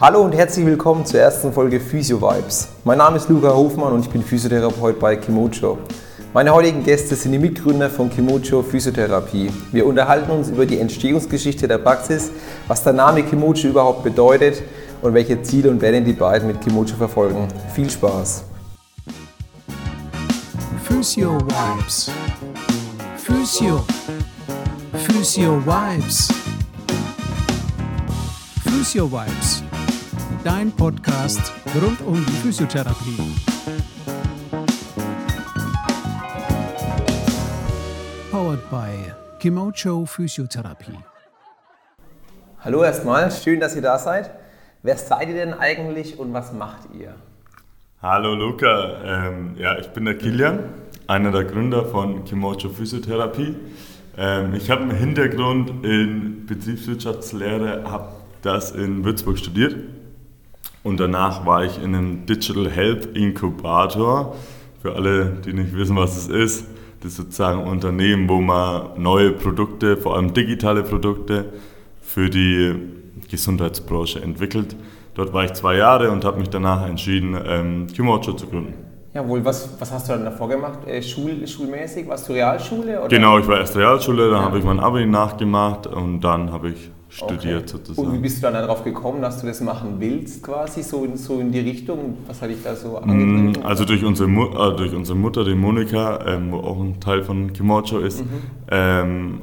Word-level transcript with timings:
Hallo 0.00 0.22
und 0.22 0.32
herzlich 0.32 0.64
willkommen 0.64 1.04
zur 1.04 1.20
ersten 1.20 1.52
Folge 1.52 1.78
Physio 1.78 2.20
Vibes. 2.20 2.68
Mein 2.82 2.98
Name 2.98 3.18
ist 3.18 3.28
Luca 3.28 3.54
Hofmann 3.54 3.92
und 3.92 4.00
ich 4.00 4.10
bin 4.10 4.22
Physiotherapeut 4.22 4.98
bei 4.98 5.16
Kimocho. 5.16 5.78
Meine 6.32 6.52
heutigen 6.54 6.82
Gäste 6.82 7.14
sind 7.14 7.32
die 7.32 7.38
Mitgründer 7.38 7.90
von 7.90 8.08
Kimocho 8.08 8.62
Physiotherapie. 8.62 9.52
Wir 9.70 9.86
unterhalten 9.86 10.30
uns 10.30 10.48
über 10.48 10.64
die 10.64 10.80
Entstehungsgeschichte 10.80 11.68
der 11.68 11.76
Praxis, 11.76 12.30
was 12.66 12.82
der 12.82 12.94
Name 12.94 13.22
Kimocho 13.22 13.68
überhaupt 13.68 14.02
bedeutet 14.02 14.62
und 15.02 15.12
welche 15.12 15.42
Ziele 15.42 15.70
und 15.70 15.82
Werte 15.82 16.00
die 16.00 16.14
beiden 16.14 16.48
mit 16.48 16.62
Kimocho 16.62 16.96
verfolgen. 16.96 17.46
Viel 17.74 17.90
Spaß! 17.90 18.44
Physio 20.84 21.38
Vibes. 21.38 22.10
Physio. 23.18 23.84
Physio 24.94 25.60
Vibes. 25.64 26.28
Physio 28.64 29.10
Vibes. 29.10 29.61
Dein 30.44 30.72
Podcast 30.72 31.52
rund 31.80 32.00
um 32.00 32.16
die 32.16 32.32
Physiotherapie. 32.32 33.16
Powered 38.32 38.68
by 38.68 39.12
Kimocho 39.38 40.04
Physiotherapie. 40.04 40.98
Hallo 42.58 42.82
erstmal, 42.82 43.30
schön, 43.30 43.60
dass 43.60 43.76
ihr 43.76 43.82
da 43.82 43.96
seid. 44.00 44.32
Wer 44.82 44.96
seid 44.96 45.28
ihr 45.28 45.34
denn 45.34 45.54
eigentlich 45.54 46.18
und 46.18 46.32
was 46.32 46.52
macht 46.52 46.88
ihr? 46.98 47.14
Hallo 48.02 48.34
Luca, 48.34 49.28
ähm, 49.28 49.54
ja, 49.56 49.78
ich 49.78 49.90
bin 49.90 50.06
der 50.06 50.18
Kilian, 50.18 50.58
einer 51.06 51.30
der 51.30 51.44
Gründer 51.44 51.84
von 51.84 52.24
Kimocho 52.24 52.68
Physiotherapie. 52.68 53.54
Ähm, 54.18 54.54
ich 54.54 54.70
habe 54.70 54.82
einen 54.82 54.96
Hintergrund 54.96 55.84
in 55.84 56.46
Betriebswirtschaftslehre, 56.46 57.84
habe 57.84 58.08
das 58.42 58.72
in 58.72 59.04
Würzburg 59.04 59.38
studiert 59.38 59.76
und 60.82 60.98
danach 61.00 61.46
war 61.46 61.64
ich 61.64 61.78
in 61.82 61.94
einem 61.94 62.26
Digital 62.26 62.70
Health 62.70 63.16
Inkubator. 63.16 64.34
Für 64.80 64.94
alle, 64.96 65.36
die 65.44 65.52
nicht 65.52 65.76
wissen, 65.76 65.94
was 65.96 66.16
es 66.16 66.28
ist, 66.28 66.66
das 67.00 67.12
ist 67.12 67.16
sozusagen 67.18 67.60
ein 67.60 67.68
Unternehmen, 67.68 68.28
wo 68.28 68.40
man 68.40 69.00
neue 69.00 69.32
Produkte, 69.32 69.96
vor 69.96 70.16
allem 70.16 70.34
digitale 70.34 70.82
Produkte, 70.82 71.46
für 72.00 72.28
die 72.28 72.74
Gesundheitsbranche 73.30 74.20
entwickelt. 74.20 74.76
Dort 75.14 75.32
war 75.32 75.44
ich 75.44 75.52
zwei 75.52 75.76
Jahre 75.76 76.10
und 76.10 76.24
habe 76.24 76.38
mich 76.38 76.48
danach 76.50 76.86
entschieden, 76.88 77.36
ähm, 77.46 77.86
Kimocho 77.94 78.32
zu 78.32 78.46
gründen. 78.46 78.74
Jawohl, 79.14 79.44
was, 79.44 79.68
was 79.78 79.92
hast 79.92 80.08
du 80.08 80.14
dann 80.14 80.24
davor 80.24 80.48
gemacht? 80.48 80.80
Äh, 80.86 81.02
Schul, 81.02 81.46
schulmäßig? 81.46 82.08
Warst 82.08 82.28
du 82.28 82.32
Realschule? 82.32 82.98
Oder? 82.98 83.08
Genau, 83.08 83.38
ich 83.38 83.46
war 83.46 83.58
erst 83.58 83.76
Realschule, 83.76 84.30
dann 84.30 84.40
Ja. 84.40 84.44
habe 84.46 84.58
ich 84.58 84.64
mein 84.64 84.80
Abi 84.80 85.04
nachgemacht 85.04 85.86
und 85.86 86.20
dann 86.22 86.50
habe 86.50 86.70
ich 86.70 86.90
studiert 87.14 87.72
Okay. 87.74 87.76
Und 87.76 87.88
wie 87.88 87.94
sozusagen. 87.94 88.22
bist 88.22 88.38
du 88.38 88.42
dann 88.42 88.54
darauf 88.54 88.84
gekommen, 88.84 89.20
dass 89.22 89.40
du 89.40 89.46
das 89.46 89.60
machen 89.60 89.96
willst, 89.98 90.42
quasi 90.42 90.82
so 90.82 91.04
in, 91.04 91.16
so 91.16 91.38
in 91.40 91.52
die 91.52 91.60
Richtung? 91.60 92.16
Was 92.26 92.40
hat 92.40 92.50
dich 92.50 92.62
da 92.64 92.74
so 92.74 92.98
Mm, 93.04 93.10
angetrieben? 93.10 93.64
Also 93.64 93.84
durch 93.84 94.04
unsere, 94.04 94.28
Mu 94.28 94.46
äh, 94.46 94.76
durch 94.76 94.94
unsere 94.94 95.16
Mutter, 95.18 95.44
die 95.44 95.54
Monika, 95.54 96.24
ähm, 96.26 96.52
wo 96.52 96.56
auch 96.58 96.80
ein 96.80 97.00
Teil 97.00 97.22
von 97.22 97.52
Kimocho 97.52 97.98
ist, 97.98 98.20
Mhm. 98.20 98.28
ähm, 98.70 99.42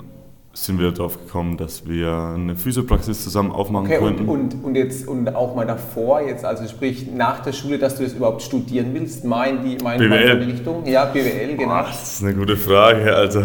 sind 0.52 0.80
wir 0.80 0.92
darauf 0.92 1.18
gekommen, 1.26 1.56
dass 1.58 1.88
wir 1.88 2.12
eine 2.36 2.56
Physiopraxis 2.56 3.24
zusammen 3.24 3.52
aufmachen 3.52 3.86
Okay, 3.86 4.00
und, 4.00 4.16
könnten. 4.18 4.30
und, 4.30 4.64
und 4.64 4.76
jetzt 4.76 5.08
und 5.08 5.34
auch 5.36 5.56
mal 5.56 5.66
davor, 5.68 6.22
jetzt 6.22 6.44
also 6.44 6.68
sprich 6.68 7.08
nach 7.16 7.40
der 7.42 7.54
Schule, 7.54 7.78
dass 7.78 7.96
du 7.98 8.04
das 8.04 8.14
überhaupt 8.14 8.42
studieren 8.42 8.88
willst, 8.94 9.24
mal 9.24 9.46
in 9.46 9.64
die, 9.64 9.82
mal 9.84 9.94
in 10.02 10.10
BWL. 10.10 10.36
meine 10.40 10.48
Richtung? 10.54 10.86
Ja, 10.86 11.06
BWL, 11.06 11.56
genau. 11.56 11.72
Ah, 11.72 11.84
das 11.84 12.14
ist 12.16 12.24
eine 12.24 12.34
gute 12.34 12.58
Frage. 12.58 13.16
Also, 13.16 13.44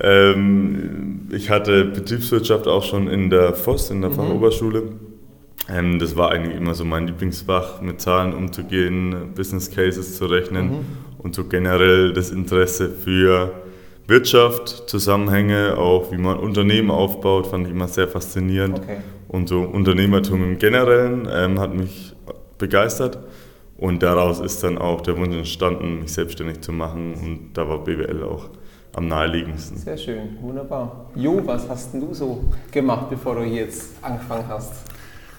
ähm, 0.00 1.07
ich 1.30 1.50
hatte 1.50 1.84
Betriebswirtschaft 1.84 2.66
auch 2.66 2.84
schon 2.84 3.08
in 3.08 3.30
der 3.30 3.54
FOS, 3.54 3.90
in 3.90 4.00
der 4.00 4.10
Fachoberschule. 4.10 4.84
Ähm, 5.68 5.98
das 5.98 6.16
war 6.16 6.30
eigentlich 6.30 6.56
immer 6.56 6.74
so 6.74 6.84
mein 6.84 7.06
Lieblingsfach, 7.06 7.80
mit 7.80 8.00
Zahlen 8.00 8.32
umzugehen, 8.34 9.32
Business 9.34 9.70
Cases 9.70 10.16
zu 10.16 10.26
rechnen 10.26 10.86
und 11.18 11.34
so 11.34 11.44
generell 11.44 12.12
das 12.12 12.30
Interesse 12.30 12.88
für 12.88 13.52
Wirtschaft, 14.06 14.88
Zusammenhänge, 14.88 15.76
auch 15.76 16.10
wie 16.10 16.16
man 16.16 16.38
Unternehmen 16.38 16.90
aufbaut, 16.90 17.48
fand 17.48 17.66
ich 17.66 17.72
immer 17.74 17.88
sehr 17.88 18.08
faszinierend. 18.08 18.78
Okay. 18.78 18.98
Und 19.28 19.50
so 19.50 19.60
Unternehmertum 19.60 20.42
im 20.42 20.58
Generellen 20.58 21.28
ähm, 21.30 21.60
hat 21.60 21.74
mich 21.74 22.14
begeistert. 22.56 23.18
Und 23.76 24.02
daraus 24.02 24.40
ist 24.40 24.64
dann 24.64 24.78
auch 24.78 25.02
der 25.02 25.18
Wunsch 25.18 25.36
entstanden, 25.36 26.00
mich 26.00 26.12
selbstständig 26.12 26.62
zu 26.62 26.72
machen. 26.72 27.14
Und 27.14 27.50
da 27.52 27.68
war 27.68 27.84
BWL 27.84 28.24
auch 28.24 28.48
am 28.98 29.08
naheliegendsten. 29.08 29.78
Sehr 29.78 29.96
schön, 29.96 30.36
wunderbar. 30.40 31.06
Jo, 31.14 31.40
was 31.44 31.68
hast 31.68 31.94
denn 31.94 32.00
du 32.00 32.12
so 32.12 32.44
gemacht, 32.72 33.08
bevor 33.08 33.36
du 33.36 33.42
hier 33.42 33.62
jetzt 33.62 33.92
angefangen 34.02 34.44
hast? 34.48 34.72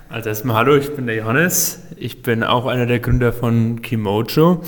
Also 0.07 0.29
erstmal 0.29 0.55
hallo, 0.55 0.77
ich 0.77 0.95
bin 0.95 1.05
der 1.05 1.17
Johannes. 1.17 1.83
Ich 1.97 2.23
bin 2.23 2.43
auch 2.43 2.65
einer 2.65 2.85
der 2.85 2.99
Gründer 2.99 3.33
von 3.33 3.81
Kimocho. 3.81 4.61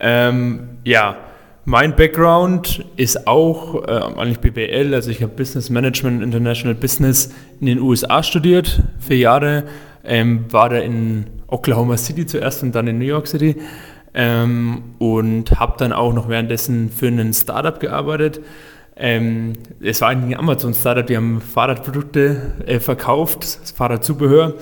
Ähm, 0.00 0.78
ja, 0.84 1.18
mein 1.66 1.94
Background 1.94 2.84
ist 2.96 3.26
auch 3.26 3.86
äh, 3.86 3.90
eigentlich 3.90 4.40
BWL, 4.40 4.94
also 4.94 5.10
ich 5.10 5.22
habe 5.22 5.32
Business 5.34 5.68
Management 5.68 6.22
International 6.22 6.74
Business 6.74 7.32
in 7.60 7.66
den 7.66 7.78
USA 7.78 8.22
studiert, 8.22 8.82
vier 8.98 9.18
Jahre. 9.18 9.64
Ähm, 10.02 10.46
war 10.50 10.70
da 10.70 10.78
in 10.78 11.26
Oklahoma 11.46 11.98
City 11.98 12.24
zuerst 12.24 12.62
und 12.62 12.74
dann 12.74 12.86
in 12.86 12.98
New 12.98 13.04
York 13.04 13.26
City. 13.26 13.56
Ähm, 14.12 14.82
und 14.98 15.58
habe 15.60 15.74
dann 15.78 15.92
auch 15.92 16.12
noch 16.12 16.28
währenddessen 16.28 16.90
für 16.90 17.06
ein 17.06 17.32
Startup 17.32 17.78
gearbeitet. 17.78 18.40
Ähm, 18.96 19.54
es 19.80 20.00
war 20.00 20.08
eigentlich 20.08 20.36
ein 20.36 20.40
Amazon-Startup, 20.40 21.06
die 21.06 21.16
haben 21.16 21.40
Fahrradprodukte 21.40 22.54
äh, 22.66 22.80
verkauft, 22.80 23.44
Fahrradzubehör. 23.74 24.54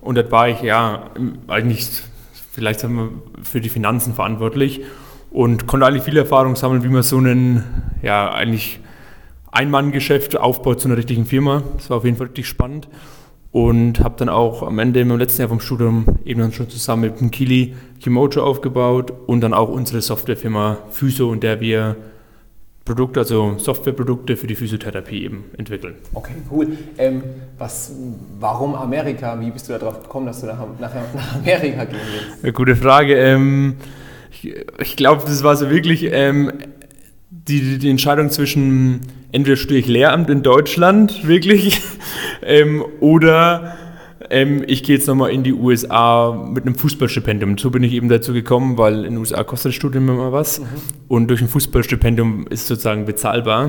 Und 0.00 0.16
dort 0.16 0.30
war 0.30 0.48
ich 0.48 0.62
ja 0.62 1.10
eigentlich 1.48 2.02
vielleicht 2.52 2.80
sagen 2.80 2.96
wir, 2.96 3.42
für 3.42 3.60
die 3.60 3.68
Finanzen 3.68 4.14
verantwortlich 4.14 4.82
und 5.30 5.66
konnte 5.66 5.86
eigentlich 5.86 6.02
viel 6.02 6.16
Erfahrung 6.16 6.54
sammeln, 6.54 6.84
wie 6.84 6.88
man 6.88 7.02
so 7.02 7.16
einen, 7.16 7.64
ja, 8.02 8.30
eigentlich 8.30 8.80
Ein-Mann-Geschäft 9.50 10.36
aufbaut 10.36 10.80
zu 10.80 10.88
einer 10.88 10.98
richtigen 10.98 11.24
Firma. 11.24 11.62
Das 11.76 11.90
war 11.90 11.96
auf 11.96 12.04
jeden 12.04 12.18
Fall 12.18 12.26
richtig 12.26 12.46
spannend. 12.46 12.88
Und 13.52 14.00
habe 14.00 14.14
dann 14.16 14.30
auch 14.30 14.62
am 14.62 14.78
Ende 14.78 15.00
im 15.00 15.16
letzten 15.18 15.42
Jahr 15.42 15.50
vom 15.50 15.60
Studium 15.60 16.06
eben 16.24 16.40
dann 16.40 16.52
schon 16.52 16.70
zusammen 16.70 17.02
mit 17.02 17.20
dem 17.20 17.30
Kili 17.30 17.74
Kimocho 18.00 18.42
aufgebaut 18.42 19.12
und 19.26 19.42
dann 19.42 19.52
auch 19.52 19.68
unsere 19.68 20.00
Softwarefirma 20.00 20.78
Physio, 20.90 21.32
in 21.34 21.40
der 21.40 21.60
wir 21.60 21.96
Produkte, 22.84 23.20
also 23.20 23.58
Softwareprodukte 23.58 24.36
für 24.36 24.46
die 24.46 24.56
Physiotherapie 24.56 25.24
eben 25.24 25.44
entwickeln. 25.56 25.94
Okay, 26.14 26.34
cool. 26.50 26.68
Ähm, 26.98 27.22
was, 27.58 27.92
warum 28.40 28.74
Amerika? 28.74 29.38
Wie 29.38 29.50
bist 29.50 29.68
du 29.68 29.78
darauf 29.78 30.02
gekommen, 30.02 30.26
dass 30.26 30.40
du 30.40 30.46
nach, 30.46 30.58
nach, 30.80 30.92
nach 31.14 31.34
Amerika 31.36 31.84
gehen 31.84 32.00
willst? 32.10 32.42
Eine 32.42 32.52
gute 32.52 32.74
Frage. 32.74 33.16
Ähm, 33.16 33.76
ich 34.32 34.52
ich 34.78 34.96
glaube, 34.96 35.22
das 35.24 35.44
war 35.44 35.54
so 35.56 35.70
wirklich 35.70 36.08
ähm, 36.10 36.50
die, 37.48 37.78
die- 37.78 37.90
Entscheidung 37.90 38.30
zwischen 38.30 39.00
entweder 39.32 39.56
studiere 39.56 39.80
ich 39.80 39.88
Lehramt 39.88 40.30
in 40.30 40.42
Deutschland, 40.42 41.26
wirklich, 41.26 41.80
ähm, 42.42 42.84
oder 43.00 43.76
ähm, 44.30 44.62
ich 44.66 44.82
gehe 44.82 44.96
jetzt 44.96 45.06
nochmal 45.08 45.30
in 45.30 45.42
die 45.42 45.52
USA 45.52 46.32
mit 46.32 46.64
einem 46.64 46.74
Fußballstipendium. 46.74 47.58
So 47.58 47.70
bin 47.70 47.82
ich 47.82 47.92
eben 47.92 48.08
dazu 48.08 48.32
gekommen, 48.32 48.78
weil 48.78 48.98
in 49.04 49.14
den 49.14 49.16
USA 49.18 49.42
kostet 49.44 49.70
das 49.70 49.74
Studium 49.76 50.08
immer 50.08 50.32
was 50.32 50.62
und 51.08 51.28
durch 51.28 51.40
ein 51.40 51.48
Fußballstipendium 51.48 52.46
ist 52.48 52.62
es 52.62 52.68
sozusagen 52.68 53.04
bezahlbar. 53.04 53.64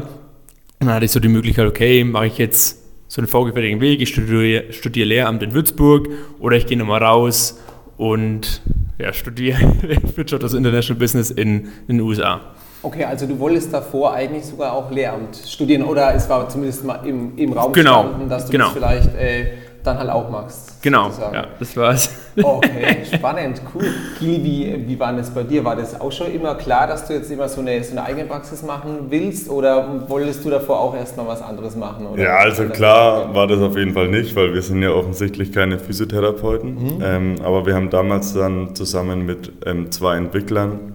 Und 0.79 0.87
dann 0.87 0.93
hatte 0.95 1.05
ich 1.05 1.11
so 1.11 1.19
die 1.19 1.27
Möglichkeit, 1.29 1.67
okay, 1.67 2.03
mache 2.03 2.27
ich 2.27 2.37
jetzt 2.37 2.79
so 3.07 3.21
einen 3.21 3.27
vorgefertigten 3.27 3.79
Weg, 3.81 4.01
ich 4.01 4.09
studiere, 4.09 4.71
studiere 4.73 5.07
Lehramt 5.07 5.43
in 5.43 5.53
Würzburg 5.53 6.09
oder 6.39 6.57
ich 6.57 6.65
gehe 6.65 6.77
nochmal 6.77 7.03
raus 7.03 7.59
und 7.97 8.61
ja, 8.99 9.13
studiere 9.13 9.59
Wirtschaft, 10.15 10.43
also 10.43 10.57
International 10.57 10.99
Business 10.99 11.31
in, 11.31 11.67
in 11.87 11.97
den 11.97 12.01
USA. 12.01 12.41
Okay, 12.83 13.05
also 13.05 13.25
du 13.25 13.39
wolltest 13.39 13.73
davor 13.73 14.13
eigentlich 14.13 14.45
sogar 14.45 14.73
auch 14.73 14.91
Lehramt 14.91 15.37
studieren 15.47 15.83
oder 15.83 16.13
es 16.13 16.29
war 16.29 16.49
zumindest 16.49 16.83
mal 16.83 16.99
im, 17.05 17.37
im 17.37 17.53
Raum 17.53 17.71
Genau, 17.71 18.03
gestanden, 18.03 18.29
dass 18.29 18.45
du 18.45 18.51
genau. 18.51 18.65
das 18.65 18.73
vielleicht 18.73 19.15
äh, 19.15 19.45
dann 19.83 19.97
halt 19.97 20.09
auch 20.09 20.29
machst. 20.29 20.81
Genau, 20.81 21.05
sozusagen. 21.05 21.35
ja, 21.35 21.47
das 21.59 21.77
war's. 21.77 22.09
Okay, 22.41 22.97
spannend, 23.13 23.61
cool. 23.73 23.85
Kili, 24.17 24.43
wie, 24.43 24.87
wie 24.87 24.99
war 24.99 25.13
das 25.13 25.29
bei 25.29 25.43
dir? 25.43 25.63
War 25.63 25.75
das 25.75 25.99
auch 25.99 26.11
schon 26.11 26.33
immer 26.33 26.55
klar, 26.55 26.87
dass 26.87 27.07
du 27.07 27.13
jetzt 27.13 27.31
immer 27.31 27.47
so 27.47 27.61
eine, 27.61 27.81
so 27.83 27.91
eine 27.91 28.03
eigene 28.03 28.25
Praxis 28.25 28.63
machen 28.63 29.05
willst 29.09 29.49
oder 29.49 30.09
wolltest 30.09 30.43
du 30.43 30.49
davor 30.49 30.79
auch 30.79 30.95
erst 30.95 31.15
mal 31.15 31.27
was 31.27 31.41
anderes 31.41 31.75
machen? 31.75 32.07
Oder? 32.07 32.23
Ja, 32.23 32.35
also 32.37 32.65
klar 32.65 33.33
war 33.33 33.47
das 33.47 33.59
auf 33.59 33.77
jeden 33.77 33.93
Fall 33.93 34.09
nicht, 34.09 34.35
weil 34.35 34.53
wir 34.53 34.61
sind 34.61 34.81
ja 34.81 34.91
offensichtlich 34.91 35.51
keine 35.53 35.79
Physiotherapeuten. 35.79 36.73
Mhm. 36.97 37.01
Ähm, 37.03 37.35
aber 37.43 37.65
wir 37.65 37.75
haben 37.75 37.89
damals 37.89 38.33
dann 38.33 38.75
zusammen 38.75 39.25
mit 39.25 39.51
ähm, 39.65 39.91
zwei 39.91 40.17
Entwicklern 40.17 40.92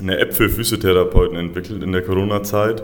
eine 0.00 0.18
App 0.18 0.34
für 0.34 0.48
Physiotherapeuten 0.48 1.36
entwickelt 1.36 1.82
in 1.82 1.92
der 1.92 2.02
Corona-Zeit, 2.02 2.82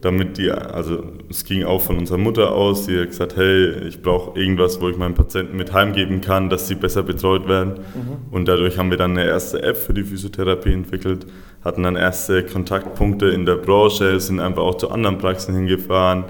damit 0.00 0.38
die, 0.38 0.50
also 0.50 1.02
es 1.28 1.44
ging 1.44 1.64
auch 1.64 1.80
von 1.80 1.98
unserer 1.98 2.18
Mutter 2.18 2.52
aus, 2.52 2.86
die 2.86 2.98
hat 2.98 3.08
gesagt, 3.08 3.36
hey, 3.36 3.86
ich 3.88 4.02
brauche 4.02 4.38
irgendwas, 4.38 4.80
wo 4.80 4.88
ich 4.88 4.96
meinen 4.96 5.14
Patienten 5.14 5.56
mit 5.56 5.72
heimgeben 5.72 6.20
kann, 6.20 6.50
dass 6.50 6.68
sie 6.68 6.74
besser 6.74 7.02
betreut 7.02 7.48
werden. 7.48 7.80
Und 8.30 8.46
dadurch 8.46 8.78
haben 8.78 8.90
wir 8.90 8.98
dann 8.98 9.12
eine 9.12 9.26
erste 9.26 9.62
App 9.62 9.76
für 9.76 9.94
die 9.94 10.04
Physiotherapie 10.04 10.72
entwickelt, 10.72 11.26
hatten 11.64 11.82
dann 11.82 11.96
erste 11.96 12.44
Kontaktpunkte 12.44 13.26
in 13.26 13.46
der 13.46 13.56
Branche, 13.56 14.20
sind 14.20 14.40
einfach 14.40 14.62
auch 14.62 14.76
zu 14.76 14.90
anderen 14.90 15.18
Praxen 15.18 15.54
hingefahren, 15.54 16.24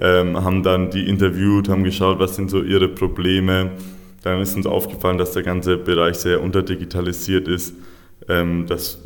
ähm, 0.00 0.44
haben 0.44 0.62
dann 0.62 0.90
die 0.90 1.08
interviewt, 1.08 1.68
haben 1.68 1.84
geschaut, 1.84 2.18
was 2.18 2.36
sind 2.36 2.50
so 2.50 2.62
ihre 2.62 2.88
Probleme, 2.88 3.70
dann 4.22 4.40
ist 4.40 4.56
uns 4.56 4.66
aufgefallen, 4.66 5.18
dass 5.18 5.32
der 5.32 5.42
ganze 5.42 5.76
Bereich 5.76 6.16
sehr 6.16 6.42
unterdigitalisiert 6.42 7.48
ist, 7.48 7.74
ähm, 8.28 8.66
dass 8.66 8.98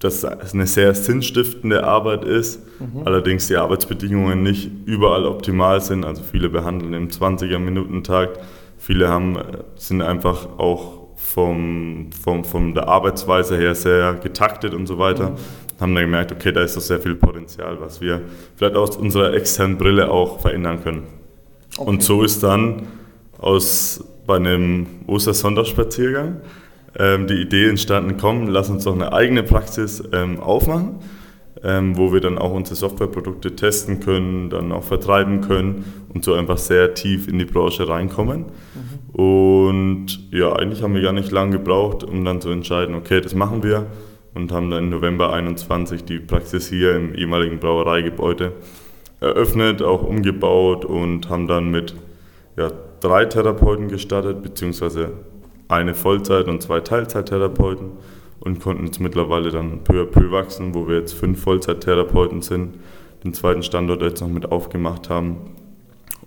das 0.00 0.24
eine 0.24 0.66
sehr 0.66 0.94
sinnstiftende 0.94 1.84
Arbeit 1.84 2.24
ist, 2.24 2.60
mhm. 2.80 3.02
allerdings 3.04 3.46
die 3.48 3.56
Arbeitsbedingungen 3.56 4.42
nicht 4.42 4.70
überall 4.86 5.26
optimal 5.26 5.80
sind. 5.82 6.04
Also 6.04 6.22
viele 6.22 6.48
behandeln 6.48 6.94
im 6.94 7.08
20er-Minuten-Takt, 7.08 8.40
viele 8.78 9.08
haben, 9.08 9.38
sind 9.76 10.00
einfach 10.00 10.58
auch 10.58 11.00
vom, 11.14 12.10
vom, 12.24 12.44
von 12.44 12.74
der 12.74 12.88
Arbeitsweise 12.88 13.58
her 13.58 13.74
sehr 13.74 14.14
getaktet 14.14 14.72
und 14.72 14.86
so 14.86 14.98
weiter. 14.98 15.30
Mhm. 15.30 15.80
Haben 15.80 15.94
dann 15.94 16.04
gemerkt, 16.04 16.32
okay, 16.32 16.50
da 16.50 16.62
ist 16.62 16.76
doch 16.76 16.82
sehr 16.82 16.98
viel 16.98 17.14
Potenzial, 17.14 17.78
was 17.80 18.00
wir 18.00 18.22
vielleicht 18.56 18.76
aus 18.76 18.96
unserer 18.96 19.34
externen 19.34 19.76
Brille 19.76 20.10
auch 20.10 20.40
verändern 20.40 20.82
können. 20.82 21.02
Okay. 21.76 21.88
Und 21.88 22.02
so 22.02 22.22
ist 22.22 22.42
dann 22.42 22.88
aus 23.38 24.02
bei 24.26 24.36
einem 24.36 24.86
Ostersonntagsspaziergang 25.06 26.40
ähm, 26.98 27.26
die 27.26 27.40
Idee 27.40 27.68
entstanden, 27.68 28.16
komm, 28.18 28.48
lass 28.48 28.70
uns 28.70 28.84
doch 28.84 28.94
eine 28.94 29.12
eigene 29.12 29.42
Praxis 29.42 30.02
ähm, 30.12 30.40
aufmachen, 30.40 30.96
ähm, 31.62 31.96
wo 31.96 32.12
wir 32.12 32.20
dann 32.20 32.38
auch 32.38 32.52
unsere 32.52 32.76
Softwareprodukte 32.76 33.54
testen 33.54 34.00
können, 34.00 34.50
dann 34.50 34.72
auch 34.72 34.84
vertreiben 34.84 35.40
können 35.40 35.84
und 36.12 36.24
so 36.24 36.34
einfach 36.34 36.58
sehr 36.58 36.94
tief 36.94 37.28
in 37.28 37.38
die 37.38 37.44
Branche 37.44 37.88
reinkommen. 37.88 38.46
Mhm. 38.46 39.20
Und 39.20 40.06
ja, 40.32 40.52
eigentlich 40.54 40.82
haben 40.82 40.94
wir 40.94 41.02
gar 41.02 41.12
nicht 41.12 41.30
lange 41.30 41.58
gebraucht, 41.58 42.04
um 42.04 42.24
dann 42.24 42.40
zu 42.40 42.50
entscheiden, 42.50 42.94
okay, 42.94 43.20
das 43.20 43.34
machen 43.34 43.62
wir 43.62 43.86
und 44.34 44.52
haben 44.52 44.70
dann 44.70 44.84
im 44.84 44.90
November 44.90 45.32
21 45.32 46.04
die 46.04 46.18
Praxis 46.18 46.68
hier 46.68 46.96
im 46.96 47.14
ehemaligen 47.14 47.58
Brauereigebäude 47.58 48.52
eröffnet, 49.20 49.82
auch 49.82 50.02
umgebaut 50.02 50.84
und 50.84 51.28
haben 51.28 51.46
dann 51.46 51.70
mit 51.70 51.94
ja, 52.56 52.70
drei 53.00 53.26
Therapeuten 53.26 53.88
gestartet, 53.88 54.42
beziehungsweise 54.42 55.12
eine 55.70 55.94
Vollzeit- 55.94 56.48
und 56.48 56.62
zwei 56.62 56.80
Teilzeittherapeuten 56.80 57.92
und 58.40 58.60
konnten 58.60 58.86
jetzt 58.86 59.00
mittlerweile 59.00 59.50
dann 59.50 59.84
peu 59.84 60.02
à 60.02 60.04
peu 60.04 60.30
wachsen, 60.30 60.74
wo 60.74 60.88
wir 60.88 60.98
jetzt 60.98 61.14
fünf 61.14 61.42
Vollzeittherapeuten 61.42 62.42
sind, 62.42 62.78
den 63.22 63.34
zweiten 63.34 63.62
Standort 63.62 64.02
jetzt 64.02 64.20
noch 64.20 64.28
mit 64.28 64.50
aufgemacht 64.50 65.10
haben 65.10 65.36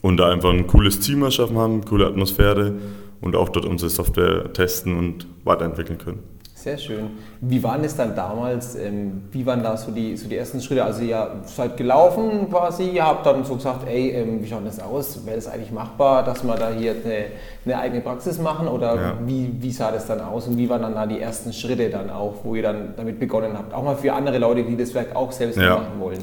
und 0.02 0.18
da 0.18 0.30
einfach 0.30 0.52
ein 0.52 0.68
cooles 0.68 1.00
Team 1.00 1.24
erschaffen 1.24 1.58
haben, 1.58 1.84
coole 1.86 2.06
Atmosphäre 2.06 2.74
und 3.22 3.36
auch 3.36 3.50
dort 3.50 3.66
unsere 3.66 3.90
Software 3.90 4.54
testen 4.54 4.98
und 4.98 5.28
weiterentwickeln 5.44 5.98
können. 5.98 6.33
Sehr 6.64 6.78
schön. 6.78 7.10
Wie 7.42 7.62
waren 7.62 7.84
es 7.84 7.94
dann 7.98 8.16
damals? 8.16 8.76
Ähm, 8.76 9.24
wie 9.34 9.46
waren 9.46 9.62
da 9.62 9.76
so 9.76 9.92
die, 9.92 10.16
so 10.16 10.30
die 10.30 10.38
ersten 10.38 10.62
Schritte? 10.62 10.86
Also 10.86 11.04
ihr 11.04 11.42
seid 11.44 11.76
gelaufen 11.76 12.50
quasi, 12.50 12.92
ihr 12.92 13.06
habt 13.06 13.26
dann 13.26 13.44
so 13.44 13.56
gesagt, 13.56 13.86
ey, 13.86 14.12
ähm, 14.12 14.42
wie 14.42 14.48
schaut 14.48 14.66
das 14.66 14.80
aus? 14.80 15.26
Wäre 15.26 15.36
das 15.36 15.50
eigentlich 15.50 15.74
machbar, 15.74 16.24
dass 16.24 16.42
wir 16.42 16.56
da 16.56 16.72
hier 16.72 16.96
eine, 17.04 17.26
eine 17.66 17.78
eigene 17.78 18.00
Praxis 18.00 18.40
machen? 18.40 18.70
Oder 18.70 18.96
ja. 18.96 19.18
wie, 19.26 19.52
wie 19.60 19.72
sah 19.72 19.92
das 19.92 20.08
dann 20.08 20.22
aus 20.22 20.48
und 20.48 20.58
wie 20.58 20.70
waren 20.70 20.84
dann 20.84 20.96
da 20.96 21.06
die 21.06 21.20
ersten 21.20 21.52
Schritte 21.52 21.90
dann 21.90 22.10
auch, 22.10 22.36
wo 22.46 22.56
ihr 22.56 22.64
dann 22.64 22.94
damit 22.96 23.20
begonnen 23.20 23.58
habt? 23.58 23.74
Auch 23.74 23.84
mal 23.84 23.98
für 23.98 24.14
andere 24.14 24.38
Leute, 24.38 24.64
die 24.64 24.78
das 24.78 24.94
Werk 24.94 25.18
auch 25.18 25.34
selbst 25.34 25.60
ja. 25.60 25.76
machen 25.76 26.00
wollen. 26.00 26.20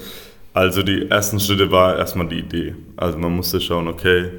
Also 0.54 0.82
die 0.82 1.10
ersten 1.10 1.38
Schritte 1.38 1.70
war 1.70 1.98
erstmal 1.98 2.28
die 2.28 2.38
Idee. 2.38 2.74
Also 2.96 3.18
man 3.18 3.36
musste 3.36 3.60
schauen, 3.60 3.88
okay, 3.88 4.30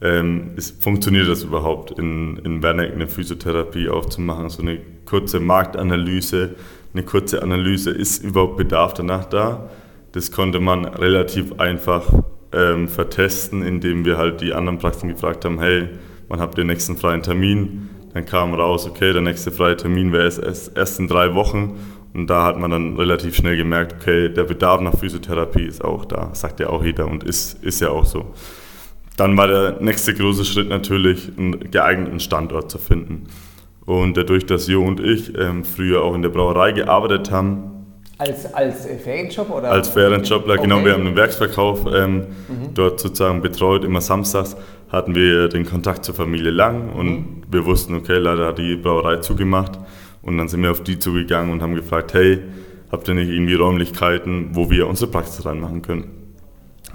ähm, 0.00 0.52
ist, 0.56 0.82
funktioniert 0.82 1.28
das 1.28 1.42
überhaupt, 1.42 1.98
in, 1.98 2.38
in 2.38 2.62
Werneck 2.62 2.92
eine 2.92 3.08
Physiotherapie 3.08 3.88
aufzumachen? 3.88 4.48
So 4.48 4.62
eine 4.62 4.80
kurze 5.04 5.40
Marktanalyse, 5.40 6.54
eine 6.94 7.02
kurze 7.02 7.42
Analyse, 7.42 7.90
ist 7.90 8.22
überhaupt 8.22 8.56
Bedarf 8.56 8.94
danach 8.94 9.24
da? 9.24 9.68
Das 10.12 10.30
konnte 10.30 10.60
man 10.60 10.84
relativ 10.84 11.58
einfach 11.58 12.12
ähm, 12.52 12.88
vertesten, 12.88 13.62
indem 13.62 14.04
wir 14.04 14.16
halt 14.16 14.40
die 14.40 14.54
anderen 14.54 14.78
Praxen 14.78 15.08
gefragt 15.08 15.44
haben, 15.44 15.60
hey, 15.60 15.88
habt 16.30 16.54
ihr 16.56 16.64
den 16.64 16.68
nächsten 16.68 16.96
freien 16.96 17.22
Termin? 17.22 17.90
Dann 18.14 18.24
kam 18.24 18.54
raus, 18.54 18.86
okay, 18.86 19.12
der 19.12 19.22
nächste 19.22 19.50
freie 19.50 19.76
Termin 19.76 20.12
wäre 20.12 20.24
erst, 20.24 20.76
erst 20.76 20.98
in 20.98 21.08
drei 21.08 21.34
Wochen. 21.34 21.78
Und 22.14 22.28
da 22.28 22.44
hat 22.44 22.58
man 22.58 22.70
dann 22.70 22.96
relativ 22.96 23.36
schnell 23.36 23.56
gemerkt, 23.56 23.96
okay, 24.00 24.28
der 24.28 24.44
Bedarf 24.44 24.80
nach 24.80 24.98
Physiotherapie 24.98 25.66
ist 25.66 25.84
auch 25.84 26.04
da, 26.04 26.30
sagt 26.34 26.58
ja 26.58 26.70
auch 26.70 26.82
jeder 26.82 27.06
und 27.06 27.22
ist, 27.22 27.62
ist 27.62 27.80
ja 27.80 27.90
auch 27.90 28.06
so. 28.06 28.34
Dann 29.18 29.36
war 29.36 29.48
der 29.48 29.78
nächste 29.80 30.14
große 30.14 30.44
Schritt 30.44 30.68
natürlich, 30.68 31.28
einen 31.36 31.70
geeigneten 31.72 32.20
Standort 32.20 32.70
zu 32.70 32.78
finden. 32.78 33.26
Und 33.84 34.16
dadurch, 34.16 34.46
dass 34.46 34.68
Jo 34.68 34.84
und 34.84 35.00
ich 35.00 35.36
ähm, 35.36 35.64
früher 35.64 36.02
auch 36.02 36.14
in 36.14 36.22
der 36.22 36.28
Brauerei 36.28 36.70
gearbeitet 36.70 37.32
haben, 37.32 37.74
als, 38.16 38.52
als 38.52 38.86
Ferienjob 38.86 39.48
oder? 39.50 39.70
Als 39.70 39.88
Ferienjobler, 39.88 40.54
okay. 40.54 40.62
genau. 40.62 40.84
Wir 40.84 40.92
haben 40.92 41.06
einen 41.06 41.16
Werksverkauf 41.16 41.86
ähm, 41.92 42.26
mhm. 42.48 42.74
dort 42.74 42.98
sozusagen 42.98 43.42
betreut. 43.42 43.84
Immer 43.84 44.00
samstags 44.00 44.56
hatten 44.88 45.14
wir 45.14 45.48
den 45.48 45.64
Kontakt 45.64 46.04
zur 46.04 46.16
Familie 46.16 46.50
Lang 46.50 46.92
und 46.92 47.06
mhm. 47.06 47.42
wir 47.48 47.64
wussten, 47.64 47.94
okay, 47.94 48.18
leider 48.18 48.46
hat 48.46 48.58
die 48.58 48.76
Brauerei 48.76 49.16
zugemacht. 49.16 49.78
Und 50.22 50.36
dann 50.36 50.48
sind 50.48 50.62
wir 50.62 50.72
auf 50.72 50.82
die 50.82 50.98
zugegangen 50.98 51.52
und 51.52 51.62
haben 51.62 51.74
gefragt, 51.74 52.12
hey, 52.14 52.40
habt 52.90 53.06
ihr 53.06 53.14
nicht 53.14 53.30
irgendwie 53.30 53.54
Räumlichkeiten, 53.54 54.50
wo 54.52 54.68
wir 54.68 54.88
unsere 54.88 55.10
Praxis 55.10 55.46
reinmachen 55.46 55.82
können? 55.82 56.17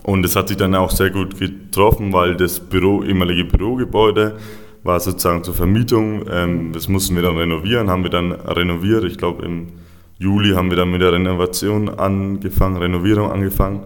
Und 0.01 0.25
es 0.25 0.35
hat 0.35 0.47
sich 0.47 0.57
dann 0.57 0.75
auch 0.75 0.91
sehr 0.91 1.11
gut 1.11 1.39
getroffen, 1.39 2.11
weil 2.11 2.35
das 2.35 2.59
Büro, 2.59 3.03
ehemalige 3.03 3.45
Bürogebäude 3.45 4.37
war 4.83 4.99
sozusagen 4.99 5.43
zur 5.43 5.53
Vermietung. 5.53 6.25
Ähm, 6.29 6.73
das 6.73 6.87
mussten 6.87 7.15
wir 7.15 7.21
dann 7.21 7.37
renovieren, 7.37 7.89
haben 7.89 8.03
wir 8.03 8.09
dann 8.09 8.31
renoviert. 8.31 9.03
Ich 9.05 9.17
glaube, 9.17 9.45
im 9.45 9.67
Juli 10.17 10.51
haben 10.51 10.69
wir 10.69 10.77
dann 10.77 10.91
mit 10.91 11.01
der 11.01 11.13
Renovation 11.13 11.89
angefangen, 11.89 12.77
Renovierung 12.77 13.31
angefangen 13.31 13.83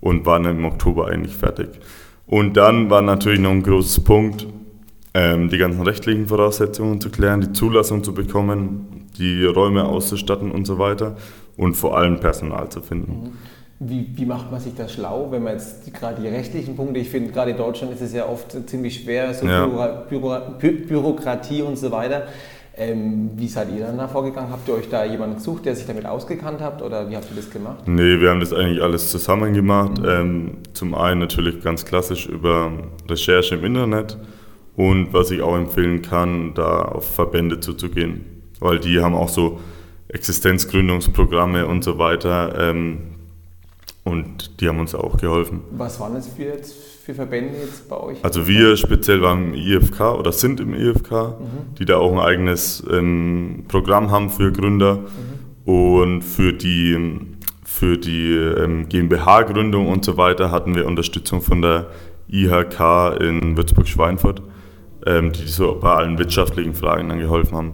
und 0.00 0.26
waren 0.26 0.44
im 0.44 0.64
Oktober 0.64 1.08
eigentlich 1.08 1.36
fertig. 1.36 1.68
Und 2.26 2.56
dann 2.56 2.90
war 2.90 3.02
natürlich 3.02 3.40
noch 3.40 3.50
ein 3.50 3.62
großes 3.62 4.04
Punkt, 4.04 4.46
ähm, 5.14 5.48
die 5.48 5.58
ganzen 5.58 5.82
rechtlichen 5.82 6.26
Voraussetzungen 6.26 7.00
zu 7.00 7.10
klären, 7.10 7.40
die 7.40 7.52
Zulassung 7.52 8.02
zu 8.02 8.14
bekommen, 8.14 9.08
die 9.18 9.44
Räume 9.44 9.84
auszustatten 9.84 10.50
und 10.50 10.66
so 10.66 10.78
weiter 10.78 11.16
und 11.56 11.74
vor 11.74 11.96
allem 11.96 12.18
Personal 12.20 12.68
zu 12.70 12.80
finden. 12.80 13.12
Mhm. 13.12 13.32
Wie, 13.84 14.06
wie, 14.14 14.26
macht 14.26 14.50
man 14.50 14.60
sich 14.60 14.74
das 14.74 14.92
schlau, 14.92 15.28
wenn 15.30 15.42
man 15.42 15.54
jetzt 15.54 15.92
gerade 15.92 16.20
die 16.20 16.28
rechtlichen 16.28 16.76
Punkte, 16.76 17.00
ich 17.00 17.10
finde 17.10 17.32
gerade 17.32 17.50
in 17.50 17.56
Deutschland 17.56 17.92
ist 17.92 18.00
es 18.00 18.12
ja 18.12 18.26
oft 18.26 18.56
ziemlich 18.68 19.02
schwer, 19.02 19.34
so 19.34 19.46
ja. 19.46 19.66
Büro, 19.66 19.86
Büro, 20.08 20.38
Bürokratie 20.86 21.62
und 21.62 21.76
so 21.76 21.90
weiter. 21.90 22.28
Ähm, 22.74 23.30
wie 23.36 23.48
seid 23.48 23.68
ihr 23.76 23.84
dann 23.84 23.98
da 23.98 24.08
vorgegangen? 24.08 24.50
Habt 24.50 24.66
ihr 24.66 24.74
euch 24.74 24.88
da 24.88 25.04
jemanden 25.04 25.36
gesucht, 25.36 25.66
der 25.66 25.76
sich 25.76 25.86
damit 25.86 26.06
ausgekannt 26.06 26.60
hat 26.60 26.80
oder 26.80 27.10
wie 27.10 27.16
habt 27.16 27.26
ihr 27.30 27.36
das 27.36 27.50
gemacht? 27.50 27.86
Nee, 27.86 28.20
wir 28.20 28.30
haben 28.30 28.40
das 28.40 28.52
eigentlich 28.52 28.82
alles 28.82 29.10
zusammen 29.10 29.52
gemacht. 29.52 29.98
Mhm. 29.98 30.08
Ähm, 30.08 30.50
zum 30.72 30.94
einen 30.94 31.20
natürlich 31.20 31.62
ganz 31.62 31.84
klassisch 31.84 32.26
über 32.26 32.72
Recherche 33.08 33.56
im 33.56 33.64
Internet 33.64 34.16
und 34.76 35.12
was 35.12 35.30
ich 35.30 35.42
auch 35.42 35.56
empfehlen 35.56 36.00
kann, 36.00 36.54
da 36.54 36.82
auf 36.82 37.14
Verbände 37.14 37.60
zuzugehen, 37.60 38.24
weil 38.58 38.78
die 38.78 39.00
haben 39.00 39.14
auch 39.14 39.28
so 39.28 39.60
Existenzgründungsprogramme 40.08 41.66
und 41.66 41.84
so 41.84 41.98
weiter. 41.98 42.54
Ähm, 42.58 42.98
und 44.04 44.60
die 44.60 44.68
haben 44.68 44.80
uns 44.80 44.94
auch 44.94 45.16
geholfen. 45.16 45.60
Was 45.72 46.00
waren 46.00 46.16
es 46.16 46.28
für, 46.28 46.42
jetzt 46.42 46.74
für 47.04 47.14
Verbände 47.14 47.54
jetzt 47.58 47.88
bei 47.88 47.96
euch? 47.96 48.24
Also 48.24 48.46
wir 48.48 48.76
speziell 48.76 49.22
waren 49.22 49.52
im 49.52 49.54
IFK 49.54 50.00
oder 50.18 50.32
sind 50.32 50.60
im 50.60 50.74
IFK, 50.74 51.12
mhm. 51.12 51.74
die 51.78 51.84
da 51.84 51.98
auch 51.98 52.12
ein 52.12 52.18
eigenes 52.18 52.82
ähm, 52.90 53.64
Programm 53.68 54.10
haben 54.10 54.30
für 54.30 54.52
Gründer. 54.52 54.96
Mhm. 54.96 55.72
Und 55.72 56.22
für 56.22 56.52
die, 56.52 57.20
für 57.64 57.96
die 57.96 58.32
ähm, 58.32 58.88
GmbH-Gründung 58.88 59.88
und 59.88 60.04
so 60.04 60.16
weiter 60.16 60.50
hatten 60.50 60.74
wir 60.74 60.86
Unterstützung 60.86 61.40
von 61.40 61.62
der 61.62 61.86
IHK 62.28 63.20
in 63.20 63.56
Würzburg-Schweinfurt 63.56 64.42
ähm, 65.06 65.32
die 65.32 65.46
so 65.46 65.78
bei 65.80 65.94
allen 65.94 66.18
wirtschaftlichen 66.18 66.74
Fragen 66.74 67.08
dann 67.08 67.18
geholfen 67.18 67.56
haben. 67.56 67.72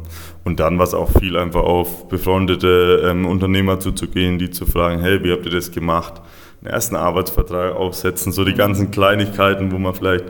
Und 0.49 0.61
dann 0.61 0.79
war 0.79 0.87
es 0.87 0.95
auch 0.95 1.11
viel 1.21 1.37
einfach 1.37 1.61
auf 1.61 2.09
befreundete 2.09 3.03
ähm, 3.05 3.27
Unternehmer 3.27 3.81
zuzugehen, 3.81 4.39
die 4.39 4.49
zu 4.49 4.65
fragen, 4.65 5.03
hey, 5.03 5.23
wie 5.23 5.31
habt 5.31 5.45
ihr 5.45 5.53
das 5.53 5.71
gemacht? 5.71 6.23
Einen 6.63 6.73
ersten 6.73 6.97
Arbeitsvertrag 6.97 7.77
aufsetzen, 7.77 8.33
so 8.33 8.47
die 8.47 8.55
ganzen 8.55 8.91
Kleinigkeiten, 8.91 9.71
wo 9.73 9.77
man 9.77 9.93
vielleicht 9.93 10.25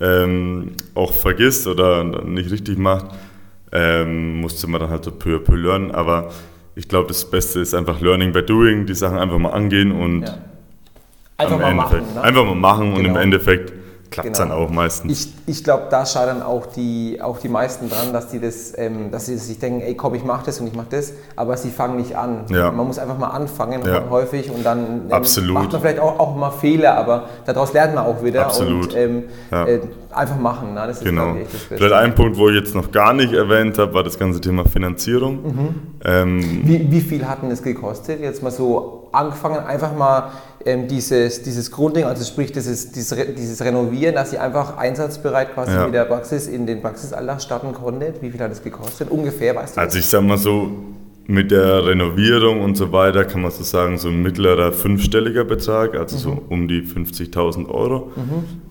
ähm, 0.00 0.74
auch 0.94 1.12
vergisst 1.12 1.66
oder 1.66 2.04
nicht 2.04 2.52
richtig 2.52 2.78
macht, 2.78 3.06
ähm, 3.72 4.40
musste 4.42 4.70
man 4.70 4.80
dann 4.80 4.90
halt 4.90 5.02
so 5.02 5.10
peu 5.10 5.34
à 5.34 5.38
peu 5.40 5.56
lernen. 5.56 5.90
Aber 5.90 6.30
ich 6.76 6.86
glaube, 6.86 7.08
das 7.08 7.28
Beste 7.28 7.58
ist 7.58 7.74
einfach 7.74 8.00
Learning 8.00 8.30
by 8.30 8.44
Doing, 8.44 8.86
die 8.86 8.94
Sachen 8.94 9.18
einfach 9.18 9.38
mal 9.38 9.50
angehen 9.50 9.90
und 9.90 10.22
ja. 10.22 10.38
einfach, 11.36 11.58
mal 11.58 11.74
machen, 11.74 12.02
ne? 12.14 12.20
einfach 12.22 12.44
mal 12.44 12.54
machen 12.54 12.84
genau. 12.84 12.96
und 12.96 13.04
im 13.06 13.12
genau. 13.14 13.22
Endeffekt 13.24 13.72
klappt 14.10 14.30
es 14.30 14.38
genau. 14.38 14.54
dann 14.54 14.64
auch 14.64 14.70
meistens. 14.70 15.34
Ich, 15.46 15.56
ich 15.58 15.64
glaube, 15.64 15.84
da 15.90 16.06
scheitern 16.06 16.42
auch 16.42 16.66
die, 16.66 17.18
auch 17.22 17.38
die 17.38 17.48
meisten 17.48 17.88
dran, 17.88 18.12
dass 18.12 18.28
die 18.28 18.40
das, 18.40 18.72
ähm, 18.76 19.10
dass 19.10 19.26
sie 19.26 19.36
sich 19.36 19.58
denken, 19.58 19.80
ey 19.80 19.94
komm, 19.94 20.14
ich 20.14 20.24
mache 20.24 20.46
das 20.46 20.60
und 20.60 20.66
ich 20.66 20.74
mache 20.74 20.88
das, 20.90 21.12
aber 21.36 21.56
sie 21.56 21.70
fangen 21.70 21.96
nicht 21.96 22.16
an. 22.16 22.44
Ja. 22.48 22.70
Man 22.70 22.86
muss 22.86 22.98
einfach 22.98 23.18
mal 23.18 23.28
anfangen 23.28 23.82
ja. 23.84 24.04
häufig 24.10 24.50
und 24.50 24.64
dann 24.64 25.08
ähm, 25.10 25.52
macht 25.52 25.72
man 25.72 25.80
vielleicht 25.80 26.00
auch, 26.00 26.18
auch 26.18 26.36
mal 26.36 26.50
Fehler, 26.50 26.96
aber 26.96 27.28
daraus 27.46 27.72
lernt 27.72 27.94
man 27.94 28.06
auch 28.06 28.22
wieder 28.22 28.46
Absolut. 28.46 28.94
und 28.94 28.96
ähm, 28.96 29.24
ja. 29.50 29.66
äh, 29.66 29.80
einfach 30.10 30.38
machen. 30.38 30.74
Ne? 30.74 30.84
Das 30.86 30.98
ist 30.98 31.04
genau. 31.04 31.34
echt 31.34 31.46
das 31.46 31.60
Beste. 31.60 31.76
Vielleicht 31.76 31.94
ein 31.94 32.14
Punkt, 32.14 32.36
wo 32.36 32.48
ich 32.48 32.56
jetzt 32.56 32.74
noch 32.74 32.90
gar 32.90 33.12
nicht 33.12 33.32
erwähnt 33.32 33.78
habe, 33.78 33.94
war 33.94 34.02
das 34.02 34.18
ganze 34.18 34.40
Thema 34.40 34.64
Finanzierung. 34.64 35.42
Mhm. 35.42 35.74
Ähm, 36.04 36.60
wie, 36.64 36.90
wie 36.90 37.00
viel 37.00 37.26
hat 37.26 37.42
denn 37.42 37.50
das 37.50 37.62
gekostet? 37.62 38.20
Jetzt 38.20 38.42
mal 38.42 38.50
so 38.50 38.97
angefangen, 39.12 39.58
einfach 39.66 39.96
mal 39.96 40.30
ähm, 40.64 40.88
dieses, 40.88 41.42
dieses 41.42 41.70
Grundding, 41.70 42.04
also 42.04 42.24
sprich 42.24 42.52
dieses, 42.52 42.92
dieses, 42.92 43.34
dieses 43.34 43.62
Renovieren, 43.64 44.14
dass 44.14 44.32
ihr 44.32 44.42
einfach 44.42 44.76
einsatzbereit 44.76 45.54
quasi 45.54 45.72
Ja. 45.72 45.84
mit 45.84 45.94
der 45.94 46.04
Praxis 46.04 46.46
in 46.46 46.66
den 46.66 46.80
Praxisalltag 46.82 47.40
starten 47.42 47.72
konntet? 47.72 48.20
Wie 48.22 48.30
viel 48.30 48.40
hat 48.40 48.50
das 48.50 48.62
gekostet? 48.62 49.10
Ungefähr, 49.10 49.54
weißt 49.54 49.76
du? 49.76 49.80
Also 49.80 49.98
ich 49.98 50.06
sag 50.06 50.22
mal 50.22 50.38
so, 50.38 50.70
mit 51.30 51.50
der 51.50 51.84
Renovierung 51.84 52.62
und 52.62 52.74
so 52.78 52.90
weiter 52.90 53.22
kann 53.26 53.42
man 53.42 53.50
so 53.50 53.62
sagen, 53.62 53.98
so 53.98 54.08
ein 54.08 54.22
mittlerer 54.22 54.72
fünfstelliger 54.72 55.44
Betrag, 55.44 55.94
also 55.94 56.16
so 56.16 56.42
um 56.48 56.66
die 56.68 56.80
50.000 56.80 57.68
Euro. 57.68 58.10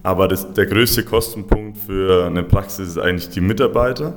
Aber 0.01 0.27
das, 0.27 0.53
der 0.53 0.65
größte 0.65 1.03
Kostenpunkt 1.03 1.77
für 1.77 2.25
eine 2.25 2.41
Praxis 2.43 2.89
ist 2.89 2.97
eigentlich 2.97 3.29
die 3.29 3.41
Mitarbeiter 3.41 4.13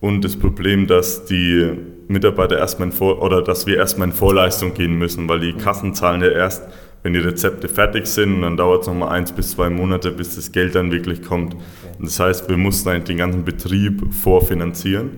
und 0.00 0.24
das 0.24 0.34
Problem, 0.34 0.86
dass 0.86 1.26
die 1.26 1.72
Mitarbeiter 2.08 2.58
erstmal 2.58 2.88
in 2.88 2.92
Vor 2.92 3.22
oder 3.22 3.42
dass 3.42 3.66
wir 3.66 3.76
erstmal 3.76 4.08
in 4.08 4.14
Vorleistung 4.14 4.74
gehen 4.74 4.98
müssen, 4.98 5.28
weil 5.28 5.40
die 5.40 5.52
Kassen 5.52 5.94
zahlen 5.94 6.20
ja 6.20 6.28
erst, 6.28 6.62
wenn 7.02 7.12
die 7.12 7.20
Rezepte 7.20 7.68
fertig 7.68 8.06
sind 8.06 8.36
und 8.36 8.42
dann 8.42 8.56
dauert 8.56 8.82
es 8.82 8.88
nochmal 8.88 9.10
eins 9.10 9.30
bis 9.30 9.52
zwei 9.52 9.68
Monate, 9.68 10.10
bis 10.10 10.36
das 10.36 10.52
Geld 10.52 10.74
dann 10.74 10.90
wirklich 10.90 11.22
kommt. 11.22 11.54
Und 11.54 12.06
das 12.06 12.18
heißt, 12.18 12.48
wir 12.48 12.56
mussten 12.56 12.88
eigentlich 12.88 13.04
den 13.04 13.18
ganzen 13.18 13.44
Betrieb 13.44 14.12
vorfinanzieren. 14.14 15.10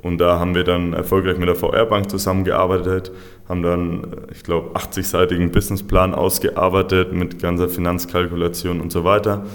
Und 0.00 0.18
da 0.18 0.38
haben 0.38 0.54
wir 0.54 0.64
dann 0.64 0.92
erfolgreich 0.92 1.38
mit 1.38 1.48
der 1.48 1.54
VR-Bank 1.54 2.10
zusammengearbeitet, 2.10 3.10
haben 3.48 3.62
dann, 3.62 4.06
ich 4.32 4.42
glaube, 4.42 4.76
80-seitigen 4.76 5.50
Businessplan 5.50 6.14
ausgearbeitet 6.14 7.12
mit 7.14 7.40
ganzer 7.40 7.70
Finanzkalkulation 7.70 8.82
und 8.82 8.92
so 8.92 9.04
weiter. 9.04 9.46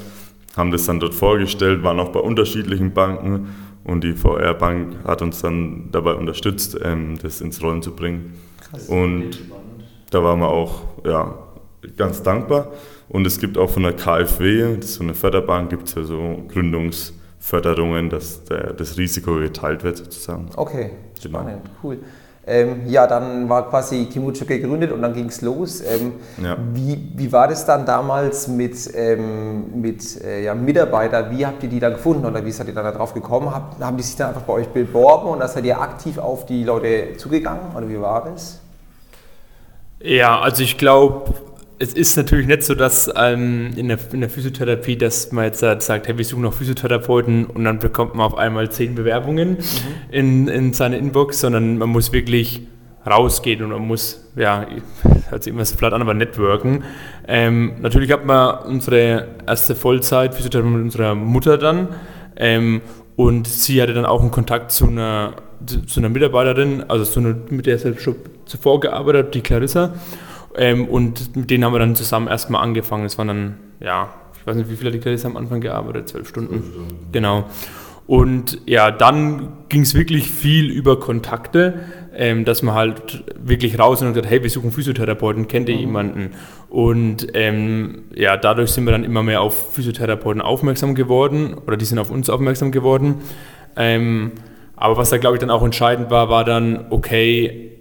Haben 0.58 0.72
das 0.72 0.86
dann 0.88 1.00
dort 1.00 1.13
vorgestellt, 1.13 1.84
waren 1.84 2.00
auch 2.00 2.10
bei 2.10 2.19
unterschiedlichen 2.19 2.93
Banken 2.93 3.50
und 3.89 4.03
die 4.03 4.13
VR-Bank 4.13 5.03
hat 5.05 5.22
uns 5.22 5.41
dann 5.41 5.89
dabei 5.91 6.13
unterstützt, 6.13 6.77
ähm, 6.84 7.17
das 7.22 7.41
ins 7.41 7.62
Rollen 7.62 7.81
zu 7.81 7.96
bringen. 7.96 8.34
Und 8.88 9.31
da 10.12 10.24
waren 10.24 10.39
wir 10.39 10.50
auch 10.50 10.84
ja, 11.05 11.38
ganz 11.98 12.22
dankbar. 12.22 12.72
Und 13.08 13.25
es 13.25 13.39
gibt 13.39 13.58
auch 13.58 13.69
von 13.69 13.84
der 13.84 13.93
KfW, 13.93 14.75
das 14.75 14.86
ist 14.86 14.93
so 14.96 15.03
eine 15.03 15.15
Förderbank, 15.15 15.72
gibt 15.72 15.88
es 15.88 15.96
ja 15.96 16.03
so 16.03 16.43
Gründungsförderungen, 16.48 18.10
dass 18.10 18.43
der, 18.43 18.74
das 18.74 18.98
Risiko 18.98 19.36
geteilt 19.36 19.84
wird 19.84 19.98
sozusagen. 19.98 20.50
Okay, 20.55 20.91
Genau. 21.22 21.39
spannend, 21.39 21.69
cool. 21.84 21.98
Ähm, 22.50 22.82
ja, 22.88 23.06
dann 23.06 23.48
war 23.48 23.70
quasi 23.70 24.06
Kimucho 24.06 24.44
gegründet 24.46 24.91
und 24.91 25.01
dann 25.03 25.13
ging 25.13 25.27
es 25.27 25.41
los. 25.41 25.82
Ähm, 25.82 26.13
Ja. 26.44 26.58
wie, 26.74 27.12
wie 27.15 27.32
war 27.32 27.48
das 27.48 27.65
dann 27.65 27.86
damals 27.86 28.48
mit, 28.48 28.75
ähm, 28.96 29.79
mit 29.82 30.20
äh, 30.24 30.44
ja, 30.44 30.56
Mitarbeitern? 30.56 31.29
Wie 31.29 31.46
habt 31.46 31.62
ihr 31.63 31.70
die 31.70 31.79
dann 31.79 31.94
gefunden 31.94 32.25
oder 32.25 32.44
wie 32.44 32.51
seid 32.51 32.68
ihr 32.68 32.74
dann 32.74 32.86
darauf 32.86 33.13
gekommen? 33.13 33.53
Hab, 33.53 33.79
haben 33.79 33.98
die 33.98 34.03
sich 34.03 34.15
dann 34.15 34.29
einfach 34.29 34.41
bei 34.41 34.53
euch 34.53 34.68
beworben 34.70 35.29
und 35.29 35.39
da 35.39 35.48
seid 35.48 35.63
ihr 35.65 35.79
aktiv 35.79 36.18
auf 36.18 36.46
die 36.48 36.63
Leute 36.63 37.15
zugegangen 37.18 37.75
oder 37.77 37.88
wie 37.88 38.01
war 38.01 38.25
das? 38.25 38.60
Ja, 40.01 40.39
also 40.39 40.63
ich 40.63 40.77
glaube, 40.77 41.34
es 41.79 41.93
ist 41.93 42.17
natürlich 42.17 42.45
nicht 42.45 42.63
so, 42.63 42.75
dass 42.75 43.09
ähm, 43.15 43.71
in, 43.77 43.88
der, 43.88 43.98
in 44.12 44.19
der 44.19 44.29
Physiotherapie, 44.29 44.98
dass 44.98 45.31
man 45.31 45.45
jetzt 45.45 45.59
sagt, 45.59 46.07
hey, 46.07 46.17
wir 46.17 46.25
suchen 46.25 46.43
noch 46.43 46.53
Physiotherapeuten 46.53 47.45
und 47.45 47.63
dann 47.63 47.79
bekommt 47.79 48.15
man 48.15 48.25
auf 48.25 48.38
einmal 48.38 48.69
zehn 48.69 48.95
Bewerbungen 48.95 49.57
in, 50.12 50.50
in 50.50 50.74
seine 50.74 50.98
Inbox, 50.98 51.39
sondern 51.39 51.77
man 51.77 51.89
muss 51.89 52.12
wirklich 52.12 52.67
rausgehen 53.09 53.63
und 53.63 53.69
man 53.69 53.88
muss, 53.88 54.29
ja, 54.36 54.67
hört 55.29 55.43
sich 55.43 55.53
immer 55.53 55.63
so 55.63 55.77
platt 55.77 55.93
an, 55.93 56.01
aber 56.01 56.13
networken. 56.13 56.83
Ähm, 57.27 57.75
natürlich 57.81 58.12
hat 58.12 58.25
man 58.25 58.59
unsere 58.65 59.29
erste 59.48 59.74
Vollzeit 59.74 60.36
Physiotherapie 60.36 60.69
mit 60.69 60.81
unserer 60.81 61.15
Mutter 61.15 61.57
dann 61.57 61.88
ähm, 62.36 62.81
und 63.15 63.48
sie 63.48 63.81
hatte 63.81 63.93
dann 63.93 64.05
auch 64.05 64.19
einen 64.21 64.31
Kontakt 64.31 64.71
zu 64.71 64.88
einer, 64.88 65.36
zu, 65.65 65.86
zu 65.86 66.01
einer 66.01 66.09
Mitarbeiterin, 66.09 66.83
also 66.89 67.05
zu 67.05 67.21
einer, 67.21 67.36
mit 67.50 67.67
der 67.67 67.79
sie 67.79 67.98
schon 68.00 68.15
zuvor 68.45 68.81
gearbeitet 68.81 69.27
hat, 69.27 69.36
die 69.36 69.41
Clarissa. 69.41 69.93
Ähm, 70.56 70.88
und 70.88 71.36
mit 71.36 71.50
denen 71.50 71.63
haben 71.65 71.74
wir 71.74 71.79
dann 71.79 71.96
zusammen 71.96 72.27
erstmal 72.27 72.63
angefangen. 72.63 73.06
Es 73.06 73.18
waren 73.18 73.27
dann, 73.27 73.58
ja, 73.79 74.10
ich 74.39 74.46
weiß 74.46 74.56
nicht, 74.56 74.70
wie 74.70 74.75
viele 74.75 74.89
hat 74.89 74.96
die 74.96 75.00
Clarissa 75.00 75.27
am 75.27 75.38
Anfang 75.38 75.62
gearbeitet? 75.62 76.10
Zwölf 76.10 76.27
Stunden. 76.27 76.63
Genau. 77.12 77.46
Und 78.10 78.60
ja, 78.65 78.89
dann 78.89 79.50
ging 79.70 79.82
es 79.82 79.94
wirklich 79.94 80.32
viel 80.32 80.72
über 80.72 81.00
Kontakte, 81.00 81.82
ähm, 82.15 82.44
dass 82.44 82.63
man 82.63 82.74
halt 82.74 83.24
wirklich 83.39 83.77
raus 83.77 84.01
und 84.01 84.08
gesagt, 84.08 84.27
hey, 84.27 84.41
wir 84.41 84.50
suchen 84.50 84.72
Physiotherapeuten, 84.72 85.48
kennt 85.48 85.70
ihr 85.70 85.75
jemanden? 85.75 86.32
Und 86.70 87.27
ähm, 87.36 88.06
ja, 88.15 88.36
dadurch 88.36 88.72
sind 88.72 88.86
wir 88.86 88.94
dann 88.94 89.03
immer 89.03 89.22
mehr 89.22 89.41
auf 89.41 89.74
Physiotherapeuten 89.75 90.41
aufmerksam 90.41 90.96
geworden 90.96 91.53
oder 91.53 91.77
die 91.77 91.86
sind 91.86 92.00
auf 92.00 92.10
uns 92.10 92.32
aufmerksam 92.32 92.72
geworden. 92.72 93.22
Ähm, 93.75 94.32
aber 94.75 94.98
was 94.98 95.12
da, 95.12 95.18
glaube 95.18 95.36
ich, 95.36 95.39
dann 95.39 95.51
auch 95.51 95.63
entscheidend 95.63 96.10
war, 96.10 96.29
war 96.29 96.44
dann, 96.44 96.88
okay, 96.89 97.74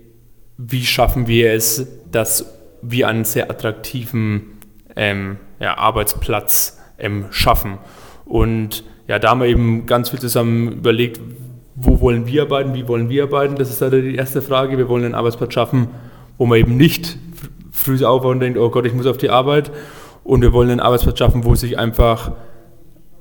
wie 0.59 0.85
schaffen 0.85 1.27
wir 1.27 1.55
es, 1.55 1.87
dass 2.11 2.58
wir 2.83 3.09
einen 3.09 3.25
sehr 3.25 3.51
attraktiven 3.51 4.59
ähm, 4.97 5.37
ja, 5.61 5.77
Arbeitsplatz 5.79 6.79
ähm, 6.99 7.27
schaffen. 7.31 7.79
Und 8.25 8.85
ja, 9.07 9.19
da 9.19 9.31
haben 9.31 9.41
wir 9.41 9.47
eben 9.49 9.87
ganz 9.87 10.11
viel 10.11 10.19
zusammen 10.21 10.73
überlegt, 10.73 11.21
wo 11.77 12.01
wollen 12.01 12.27
wir 12.27 12.43
arbeiten, 12.43 12.75
wie 12.75 12.89
wollen 12.89 13.09
wir 13.09 13.25
arbeiten. 13.25 13.57
Das 13.57 13.71
ist 13.71 13.81
halt 13.81 13.93
die 13.93 14.17
erste 14.17 14.43
Frage. 14.43 14.77
Wir 14.79 14.89
wollen 14.89 15.05
einen 15.05 15.15
Arbeitsplatz 15.15 15.55
schaffen, 15.55 15.89
wo 16.37 16.47
man 16.47 16.59
eben 16.59 16.77
nicht 16.77 17.07
fr- 17.07 17.17
früh 17.71 18.05
aufwacht 18.05 18.33
und 18.33 18.41
denkt, 18.41 18.59
oh 18.59 18.69
Gott, 18.71 18.85
ich 18.87 18.95
muss 18.95 19.07
auf 19.07 19.17
die 19.17 19.31
Arbeit. 19.31 19.71
Und 20.25 20.43
wir 20.43 20.53
wollen 20.53 20.71
einen 20.71 20.81
Arbeitsplatz 20.81 21.19
schaffen, 21.19 21.45
wo 21.45 21.55
sich 21.55 21.79
einfach 21.79 22.33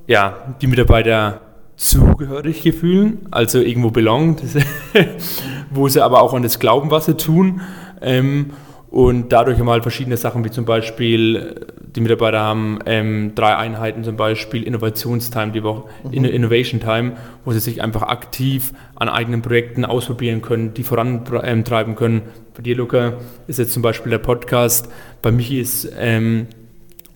ja, 0.06 0.54
die 0.60 0.66
Mitarbeiter 0.66 1.40
zugehörig 1.76 2.62
fühlen, 2.74 3.28
also 3.30 3.60
irgendwo 3.60 3.90
belong, 3.90 4.36
das, 4.36 4.56
wo 5.70 5.86
sie 5.88 6.02
aber 6.02 6.22
auch 6.22 6.34
an 6.34 6.42
das 6.42 6.58
glauben, 6.58 6.90
was 6.90 7.06
sie 7.06 7.16
tun. 7.16 7.60
Ähm, 8.02 8.50
und 8.90 9.32
dadurch 9.32 9.58
haben 9.58 9.66
wir 9.66 9.72
halt 9.72 9.82
verschiedene 9.82 10.16
Sachen, 10.16 10.44
wie 10.44 10.50
zum 10.50 10.64
Beispiel, 10.64 11.36
äh, 11.36 11.72
die 11.94 12.00
Mitarbeiter 12.00 12.40
haben 12.40 12.78
ähm, 12.86 13.32
drei 13.34 13.56
Einheiten, 13.56 14.02
zum 14.04 14.16
Beispiel 14.16 14.62
Innovationstime, 14.62 15.52
die 15.52 15.62
Woche, 15.62 15.88
In 16.10 16.24
Innovation 16.24 16.80
Time, 16.80 17.16
wo 17.44 17.52
sie 17.52 17.60
sich 17.60 17.82
einfach 17.82 18.02
aktiv 18.02 18.72
an 18.94 19.08
eigenen 19.08 19.42
Projekten 19.42 19.84
ausprobieren 19.84 20.42
können, 20.42 20.74
die 20.74 20.84
vorantreiben 20.84 21.96
können. 21.96 22.22
Bei 22.56 22.62
dir, 22.62 22.76
Luca, 22.76 23.14
ist 23.46 23.58
jetzt 23.58 23.72
zum 23.72 23.82
Beispiel 23.82 24.10
der 24.10 24.18
Podcast. 24.18 24.90
Bei 25.22 25.30
Michi 25.32 25.60
ist 25.60 25.90
ähm, 25.98 26.46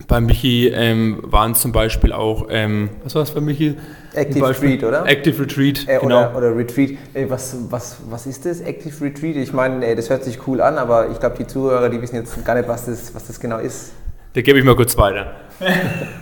bei 0.07 0.19
Michi 0.21 0.67
ähm, 0.67 1.19
waren 1.23 1.51
es 1.53 1.61
zum 1.61 1.71
Beispiel 1.71 2.11
auch, 2.13 2.47
ähm, 2.49 2.89
was 3.03 3.15
war 3.15 3.23
es 3.23 3.31
bei 3.31 3.41
Michi? 3.41 3.75
Active 4.13 4.47
Retreat, 4.47 4.83
oder? 4.83 5.05
Active 5.07 5.41
Retreat, 5.41 5.87
Äh, 5.87 5.99
genau. 5.99 6.29
oder, 6.29 6.37
oder 6.37 6.55
Retreat. 6.57 6.91
Äh, 7.13 7.25
was, 7.29 7.55
was, 7.69 7.97
was 8.09 8.27
ist 8.27 8.45
das, 8.45 8.61
Active 8.61 9.03
Retreat? 9.03 9.35
Ich 9.37 9.53
meine, 9.53 9.85
äh, 9.85 9.95
das 9.95 10.09
hört 10.09 10.23
sich 10.23 10.47
cool 10.47 10.61
an, 10.61 10.77
aber 10.77 11.09
ich 11.09 11.19
glaube, 11.19 11.35
die 11.37 11.47
Zuhörer, 11.47 11.89
die 11.89 12.01
wissen 12.01 12.15
jetzt 12.17 12.45
gar 12.45 12.55
nicht, 12.55 12.67
was 12.67 12.85
das, 12.85 13.13
was 13.15 13.25
das 13.27 13.39
genau 13.39 13.57
ist. 13.59 13.93
Da 14.33 14.41
gebe 14.41 14.59
ich 14.59 14.65
mal 14.65 14.75
kurz 14.75 14.97
weiter. 14.97 15.33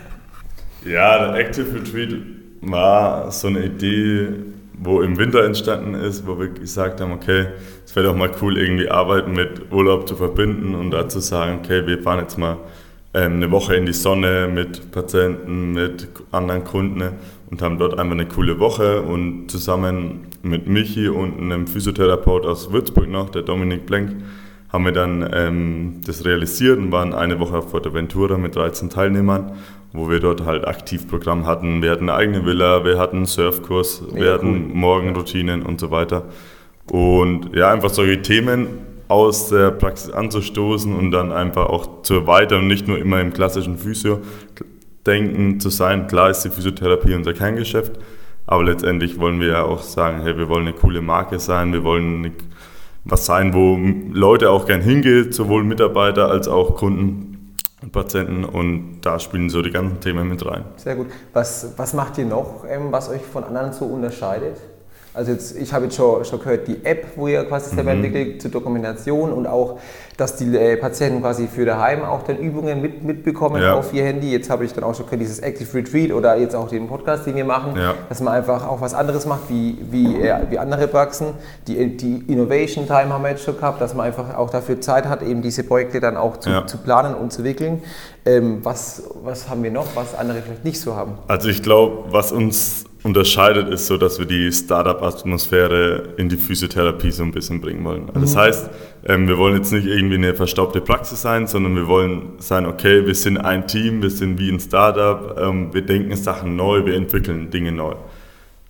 Ja, 0.83 1.27
der 1.27 1.35
Active 1.35 1.75
Retreat 1.75 2.15
war 2.61 3.31
so 3.31 3.47
eine 3.47 3.65
Idee, 3.65 4.29
wo 4.73 5.01
im 5.01 5.17
Winter 5.19 5.43
entstanden 5.45 5.93
ist, 5.93 6.25
wo 6.25 6.39
wir 6.39 6.47
gesagt 6.47 7.01
haben, 7.01 7.11
okay, 7.11 7.47
es 7.85 7.95
wäre 7.95 8.07
doch 8.07 8.15
mal 8.15 8.31
cool, 8.41 8.57
irgendwie 8.57 8.89
Arbeiten 8.89 9.33
mit 9.33 9.71
Urlaub 9.71 10.07
zu 10.07 10.15
verbinden 10.15 10.73
und 10.73 10.89
dazu 10.91 11.19
sagen, 11.19 11.59
okay, 11.63 11.85
wir 11.85 12.01
fahren 12.01 12.19
jetzt 12.21 12.37
mal 12.37 12.57
eine 13.13 13.51
Woche 13.51 13.75
in 13.75 13.85
die 13.85 13.93
Sonne 13.93 14.49
mit 14.53 14.91
Patienten, 14.91 15.73
mit 15.73 16.07
anderen 16.31 16.63
Kunden 16.63 17.03
und 17.49 17.61
haben 17.61 17.77
dort 17.77 17.99
einfach 17.99 18.13
eine 18.13 18.25
coole 18.25 18.59
Woche 18.59 19.01
und 19.01 19.49
zusammen 19.49 20.27
mit 20.41 20.67
Michi 20.67 21.09
und 21.09 21.37
einem 21.39 21.67
Physiotherapeut 21.67 22.45
aus 22.45 22.71
Würzburg 22.71 23.09
noch, 23.09 23.29
der 23.29 23.41
Dominik 23.41 23.85
Blenk, 23.85 24.15
haben 24.69 24.85
wir 24.85 24.93
dann 24.93 25.29
ähm, 25.33 26.01
das 26.05 26.23
realisiert 26.23 26.77
und 26.77 26.93
waren 26.93 27.13
eine 27.13 27.39
Woche 27.41 27.57
auf 27.57 27.71
Fuerteventura 27.71 28.37
mit 28.37 28.55
13 28.55 28.89
Teilnehmern, 28.89 29.51
wo 29.91 30.09
wir 30.09 30.21
dort 30.21 30.45
halt 30.45 30.65
Aktivprogramm 30.65 31.45
hatten. 31.45 31.81
Wir 31.81 31.91
hatten 31.91 32.09
eine 32.09 32.17
eigene 32.17 32.45
Villa, 32.45 32.85
wir 32.85 32.97
hatten 32.97 33.17
einen 33.17 33.25
Surfkurs, 33.25 34.01
Mega 34.01 34.15
wir 34.15 34.33
hatten 34.33 34.71
Morgenroutinen 34.73 35.63
und 35.63 35.81
so 35.81 35.91
weiter. 35.91 36.23
Und 36.89 37.53
ja, 37.53 37.69
einfach 37.69 37.89
solche 37.89 38.21
Themen 38.21 38.90
aus 39.11 39.49
der 39.49 39.71
Praxis 39.71 40.09
anzustoßen 40.09 40.95
und 40.95 41.11
dann 41.11 41.33
einfach 41.33 41.65
auch 41.65 42.01
zu 42.03 42.13
erweitern 42.13 42.61
und 42.61 42.67
nicht 42.67 42.87
nur 42.87 42.97
immer 42.97 43.19
im 43.19 43.33
klassischen 43.33 43.77
Physio-Denken 43.77 45.59
zu 45.59 45.69
sein. 45.69 46.07
Klar 46.07 46.29
ist 46.29 46.43
die 46.43 46.49
Physiotherapie 46.49 47.13
unser 47.13 47.33
Kerngeschäft, 47.33 47.99
aber 48.47 48.63
letztendlich 48.63 49.19
wollen 49.19 49.41
wir 49.41 49.47
ja 49.49 49.63
auch 49.63 49.81
sagen, 49.81 50.21
hey, 50.21 50.37
wir 50.37 50.47
wollen 50.47 50.67
eine 50.67 50.77
coole 50.77 51.01
Marke 51.01 51.39
sein, 51.39 51.73
wir 51.73 51.83
wollen 51.83 52.31
was 53.03 53.25
sein, 53.25 53.53
wo 53.53 53.77
Leute 54.13 54.49
auch 54.49 54.65
gern 54.65 54.79
hingehen, 54.79 55.33
sowohl 55.33 55.65
Mitarbeiter 55.65 56.29
als 56.29 56.47
auch 56.47 56.75
Kunden 56.75 57.55
und 57.81 57.91
Patienten 57.91 58.45
und 58.45 59.01
da 59.01 59.19
spielen 59.19 59.49
so 59.49 59.61
die 59.61 59.71
ganzen 59.71 59.99
Themen 59.99 60.29
mit 60.29 60.45
rein. 60.45 60.63
Sehr 60.77 60.95
gut. 60.95 61.07
Was, 61.33 61.73
was 61.75 61.93
macht 61.93 62.17
ihr 62.17 62.25
noch, 62.25 62.63
ähm, 62.65 62.91
was 62.91 63.09
euch 63.09 63.23
von 63.23 63.43
anderen 63.43 63.73
so 63.73 63.85
unterscheidet? 63.85 64.55
Also 65.13 65.31
jetzt, 65.33 65.57
ich 65.57 65.73
habe 65.73 65.85
jetzt 65.85 65.95
schon, 65.97 66.23
schon 66.23 66.39
gehört, 66.39 66.67
die 66.69 66.85
App, 66.85 67.05
wo 67.17 67.27
ihr 67.27 67.43
quasi 67.43 67.75
selber 67.75 67.93
Mhm. 67.93 68.03
entwickelt 68.05 68.41
zur 68.41 68.49
Dokumentation 68.51 69.33
und 69.33 69.45
auch, 69.45 69.79
dass 70.15 70.37
die 70.37 70.55
äh, 70.55 70.77
Patienten 70.77 71.19
quasi 71.21 71.47
für 71.47 71.65
daheim 71.65 72.03
auch 72.03 72.23
dann 72.23 72.37
Übungen 72.37 72.81
mit, 72.81 73.03
mitbekommen 73.03 73.61
Ja. 73.61 73.73
auf 73.73 73.93
ihr 73.93 74.03
Handy. 74.05 74.31
Jetzt 74.31 74.49
habe 74.49 74.63
ich 74.63 74.71
dann 74.73 74.85
auch 74.85 74.95
schon 74.95 75.05
gehört, 75.05 75.19
dieses 75.21 75.39
Active 75.39 75.73
Retreat 75.77 76.13
oder 76.13 76.37
jetzt 76.37 76.55
auch 76.55 76.69
den 76.69 76.87
Podcast, 76.87 77.25
den 77.25 77.35
wir 77.35 77.43
machen, 77.43 77.73
Ja. 77.75 77.95
dass 78.07 78.21
man 78.21 78.33
einfach 78.35 78.65
auch 78.65 78.79
was 78.79 78.93
anderes 78.93 79.25
macht 79.25 79.49
wie, 79.49 79.77
wie, 79.89 80.21
äh, 80.21 80.33
wie 80.49 80.57
andere 80.59 80.87
Praxen. 80.87 81.27
Die, 81.67 81.97
die 81.97 82.23
Innovation 82.31 82.87
Time 82.87 83.09
haben 83.09 83.23
wir 83.23 83.31
jetzt 83.31 83.43
schon 83.43 83.57
gehabt, 83.57 83.81
dass 83.81 83.93
man 83.93 84.05
einfach 84.05 84.37
auch 84.37 84.49
dafür 84.49 84.79
Zeit 84.79 85.07
hat, 85.09 85.23
eben 85.23 85.41
diese 85.41 85.63
Projekte 85.63 85.99
dann 85.99 86.15
auch 86.15 86.37
zu, 86.37 86.49
Ja. 86.51 86.65
zu 86.67 86.77
planen 86.77 87.15
und 87.15 87.33
zu 87.33 87.43
wickeln. 87.43 87.83
Ähm, 88.25 88.59
was, 88.63 89.03
was 89.23 89.49
haben 89.49 89.61
wir 89.63 89.71
noch, 89.71 89.87
was 89.95 90.15
andere 90.15 90.41
vielleicht 90.41 90.63
nicht 90.63 90.79
so 90.79 90.95
haben? 90.95 91.13
Also 91.27 91.49
ich 91.49 91.61
glaube, 91.63 92.05
was 92.11 92.31
uns 92.31 92.85
unterscheidet, 93.03 93.69
ist 93.69 93.87
so, 93.87 93.97
dass 93.97 94.19
wir 94.19 94.25
die 94.25 94.51
Startup-Atmosphäre 94.51 96.09
in 96.17 96.29
die 96.29 96.37
Physiotherapie 96.37 97.11
so 97.11 97.23
ein 97.23 97.31
bisschen 97.31 97.59
bringen 97.59 97.83
wollen. 97.83 98.09
Also 98.09 98.19
Das 98.21 98.35
heißt, 98.35 98.69
ähm, 99.05 99.27
wir 99.27 99.37
wollen 99.37 99.55
jetzt 99.55 99.71
nicht 99.71 99.87
irgendwie 99.87 100.15
eine 100.15 100.35
verstaubte 100.35 100.81
Praxis 100.81 101.21
sein, 101.21 101.47
sondern 101.47 101.75
wir 101.75 101.87
wollen 101.87 102.33
sein, 102.37 102.65
okay, 102.65 103.05
wir 103.05 103.15
sind 103.15 103.37
ein 103.37 103.67
Team, 103.67 104.01
wir 104.01 104.11
sind 104.11 104.39
wie 104.39 104.51
ein 104.51 104.59
Startup, 104.59 105.35
ähm, 105.39 105.73
wir 105.73 105.81
denken 105.81 106.15
Sachen 106.15 106.55
neu, 106.55 106.85
wir 106.85 106.95
entwickeln 106.95 107.49
Dinge 107.49 107.71
neu. 107.71 107.95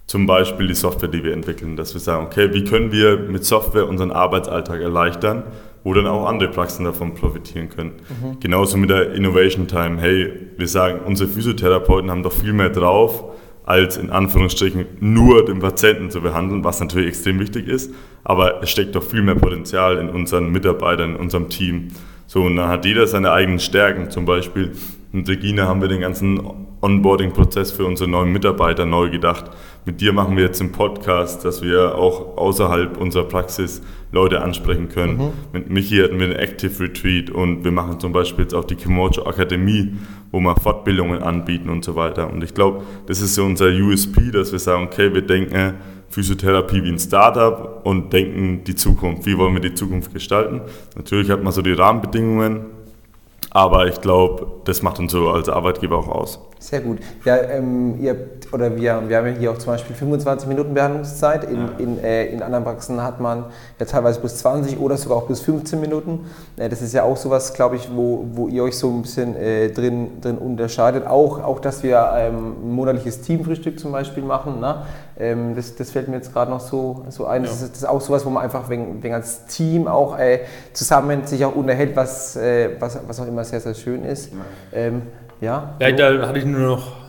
Zum 0.08 0.26
Beispiel 0.26 0.68
die 0.68 0.76
Software, 0.76 1.10
die 1.10 1.24
wir 1.24 1.34
entwickeln, 1.34 1.76
dass 1.76 1.94
wir 1.94 2.02
sagen, 2.02 2.26
okay, 2.26 2.54
wie 2.54 2.64
können 2.64 2.92
wir 2.92 3.18
mit 3.18 3.46
Software 3.46 3.88
unseren 3.88 4.12
Arbeitsalltag 4.12 4.82
erleichtern, 4.82 5.44
wo 5.84 5.94
dann 5.94 6.06
auch 6.06 6.28
andere 6.28 6.50
Praxen 6.50 6.86
davon 6.86 7.16
profitieren 7.16 7.70
können. 7.70 7.94
Genauso 8.40 8.78
mit 8.78 8.90
der 8.90 9.14
Innovation 9.14 9.68
Time. 9.68 10.00
Hey, 10.00 10.32
wir 10.58 10.68
sagen, 10.68 11.00
unsere 11.06 11.30
Physiotherapeuten 11.30 12.12
haben 12.12 12.24
doch 12.24 12.34
viel 12.34 12.54
mehr 12.54 12.70
drauf, 12.70 13.24
als 13.64 13.98
in 13.98 14.10
Anführungsstrichen 14.10 14.86
nur 15.00 15.46
den 15.46 15.60
Patienten 15.60 16.10
zu 16.10 16.22
behandeln, 16.22 16.64
was 16.64 16.80
natürlich 16.80 17.10
extrem 17.10 17.40
wichtig 17.40 17.68
ist, 17.68 17.94
aber 18.24 18.62
es 18.62 18.70
steckt 18.70 18.96
doch 18.96 19.04
viel 19.04 19.22
mehr 19.22 19.36
Potenzial 19.36 19.98
in 19.98 20.10
unseren 20.10 20.52
Mitarbeitern, 20.52 21.12
in 21.12 21.16
unserem 21.18 21.50
Team. 21.50 21.90
So, 22.28 22.44
und 22.44 22.56
dann 22.56 22.70
hat 22.70 22.86
jeder 22.86 23.08
seine 23.08 23.32
eigenen 23.32 23.60
Stärken. 23.60 24.10
Zum 24.10 24.26
Beispiel 24.26 24.72
mit 25.12 25.28
Regina 25.28 25.68
haben 25.68 25.82
wir 25.82 25.90
den 25.90 26.02
ganzen 26.02 26.40
Onboarding-Prozess 26.82 27.72
für 27.72 27.86
unsere 27.86 28.10
neuen 28.10 28.32
Mitarbeiter 28.32 28.86
neu 28.86 29.10
gedacht. 29.10 29.52
Mit 29.86 30.00
dir 30.00 30.14
machen 30.14 30.38
wir 30.38 30.46
jetzt 30.46 30.62
einen 30.62 30.72
Podcast, 30.72 31.44
dass 31.44 31.62
wir 31.62 31.96
auch 31.96 32.38
außerhalb 32.38 32.98
unserer 32.98 33.26
Praxis 33.26 33.82
Leute 34.12 34.42
ansprechen 34.42 34.90
können. 34.90 35.34
Mit 35.54 35.70
Michi 35.70 35.98
hatten 35.98 36.18
wir 36.18 36.28
einen 36.28 36.36
Active 36.36 36.84
Retreat 36.84 37.30
und 37.30 37.64
wir 37.64 37.72
machen 37.72 38.00
zum 38.00 38.14
Beispiel 38.14 38.46
jetzt 38.46 38.54
auch 38.54 38.64
die 38.64 38.76
Kimocho 38.76 39.26
Akademie, 39.26 39.96
wo 40.32 40.40
wir 40.40 40.56
Fortbildungen 40.56 41.22
anbieten 41.22 41.70
und 41.70 41.84
so 41.84 41.96
weiter. 41.96 42.32
Und 42.32 42.44
ich 42.44 42.54
glaube, 42.54 42.84
das 43.08 43.22
ist 43.22 43.36
so 43.36 43.44
unser 43.44 43.68
USP, 43.68 44.32
dass 44.32 44.52
wir 44.52 44.60
sagen, 44.60 44.86
okay, 44.86 45.14
wir 45.14 45.22
denken 45.22 45.76
Physiotherapie 46.10 46.84
wie 46.84 46.90
ein 46.90 47.00
Startup 47.00 47.82
und 47.86 48.12
denken 48.12 48.64
die 48.66 48.76
Zukunft. 48.76 49.26
Wie 49.26 49.38
wollen 49.38 49.54
wir 49.54 49.62
die 49.62 49.74
Zukunft 49.74 50.14
gestalten? 50.14 50.62
Natürlich 50.96 51.30
hat 51.30 51.44
man 51.44 51.54
so 51.54 51.62
die 51.62 51.72
Rahmenbedingungen, 51.72 52.66
aber 53.52 53.86
ich 53.88 54.00
glaube, 54.00 54.48
das 54.64 54.82
macht 54.82 55.00
uns 55.00 55.12
so 55.12 55.30
als 55.30 55.50
Arbeitgeber 55.50 55.98
auch 55.98 56.08
aus. 56.08 56.40
Sehr 56.62 56.80
gut. 56.80 57.00
Ja, 57.26 57.38
ähm, 57.38 58.00
ihr 58.00 58.12
habt, 58.12 58.54
oder 58.54 58.76
wir, 58.76 59.02
wir 59.10 59.18
haben 59.18 59.28
ja 59.28 59.34
hier 59.34 59.52
auch 59.52 59.58
zum 59.58 59.74
Beispiel 59.74 59.96
25 59.96 60.48
Minuten 60.48 60.74
Behandlungszeit. 60.74 61.44
In, 61.46 61.70
in, 61.80 62.04
äh, 62.04 62.28
in 62.28 62.44
anderen 62.44 62.64
Praxen 62.64 63.02
hat 63.02 63.20
man 63.20 63.46
ja 63.80 63.86
teilweise 63.86 64.20
bis 64.20 64.38
20 64.38 64.80
oder 64.80 64.96
sogar 64.96 65.18
auch 65.18 65.28
bis 65.28 65.42
15 65.42 65.82
Minuten. 65.82 66.28
Äh, 66.58 66.70
das 66.70 66.84
ist 66.84 66.94
ja 66.94 67.04
auch 67.04 67.18
sowas, 67.18 67.54
glaube 67.56 67.78
ich, 67.78 67.90
wo, 67.94 68.26
wo 68.34 68.48
ihr 68.48 68.64
euch 68.64 68.78
so 68.78 68.90
ein 68.90 69.02
bisschen 69.02 69.36
äh, 69.36 69.70
drin, 69.70 70.22
drin 70.22 70.38
unterscheidet. 70.38 71.08
Auch, 71.08 71.44
auch, 71.44 71.60
dass 71.60 71.82
wir 71.82 72.10
ähm, 72.16 72.56
ein 72.64 72.72
monatliches 72.72 73.22
Teamfrühstück 73.22 73.80
zum 73.80 73.92
Beispiel 73.92 74.24
machen. 74.24 74.60
Ne? 74.60 74.84
Ähm, 75.22 75.56
das, 75.56 75.76
das 75.76 75.92
fällt 75.92 76.08
mir 76.08 76.16
jetzt 76.16 76.34
gerade 76.34 76.50
noch 76.50 76.60
so, 76.60 77.06
so 77.10 77.28
ein. 77.28 77.44
Das, 77.44 77.62
ist, 77.62 77.72
das 77.72 77.78
ist 77.80 77.86
auch 77.86 78.02
sowas, 78.02 78.26
wo 78.26 78.32
man 78.32 78.44
einfach 78.44 78.70
wegen, 78.70 79.04
wegen 79.04 79.14
als 79.14 79.46
Team 79.46 79.88
auch 79.88 80.18
äh, 80.18 80.40
zusammen 80.74 81.28
sich 81.28 81.46
auch 81.46 81.56
unterhält, 81.56 81.96
was, 81.96 82.36
äh, 82.36 82.72
was, 82.80 83.00
was 83.08 83.20
auch 83.20 83.28
immer 83.28 83.44
sehr, 83.44 83.62
sehr 83.62 83.76
schön 83.76 84.04
ist. 84.04 84.32
Ähm, 84.74 85.04
ja, 85.40 85.76
Ja, 85.80 85.92
da 85.92 86.28
hatte 86.28 86.40
ich 86.40 86.46
nur 86.46 86.62
noch 86.62 87.02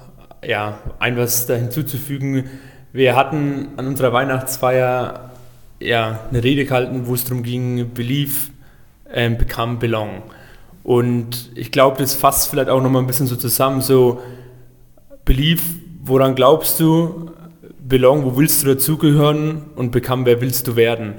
ja, 0.45 0.78
ein 0.99 1.16
was 1.16 1.47
da 1.47 1.54
hinzuzufügen. 1.54 2.50
Wir 2.92 3.16
hatten 3.16 3.69
an 3.76 3.87
unserer 3.87 4.12
Weihnachtsfeier 4.12 5.31
ja, 5.81 6.21
eine 6.31 6.45
Rede 6.45 6.64
gehalten, 6.64 7.07
wo 7.07 7.14
es 7.14 7.25
darum 7.25 7.42
ging, 7.42 7.95
Belief 7.95 8.50
ähm, 9.12 9.38
become 9.38 9.76
belong. 9.76 10.23
Und 10.83 11.50
ich 11.54 11.71
glaube, 11.71 11.99
das 11.99 12.14
fasst 12.14 12.49
vielleicht 12.49 12.69
auch 12.69 12.83
nochmal 12.83 13.02
ein 13.02 13.07
bisschen 13.07 13.26
so 13.26 13.37
zusammen, 13.37 13.81
so 13.81 14.21
Belief, 15.25 15.62
woran 16.02 16.35
glaubst 16.35 16.81
du, 16.81 17.31
belong, 17.93 18.25
wo 18.25 18.39
willst 18.39 18.63
du 18.63 18.69
dazugehören 18.69 19.65
und 19.77 19.93
become, 19.93 20.25
wer 20.25 20.41
willst 20.41 20.67
du 20.67 20.77
werden. 20.77 21.17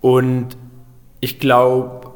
Und 0.00 0.56
ich 1.20 1.38
glaube, 1.38 2.10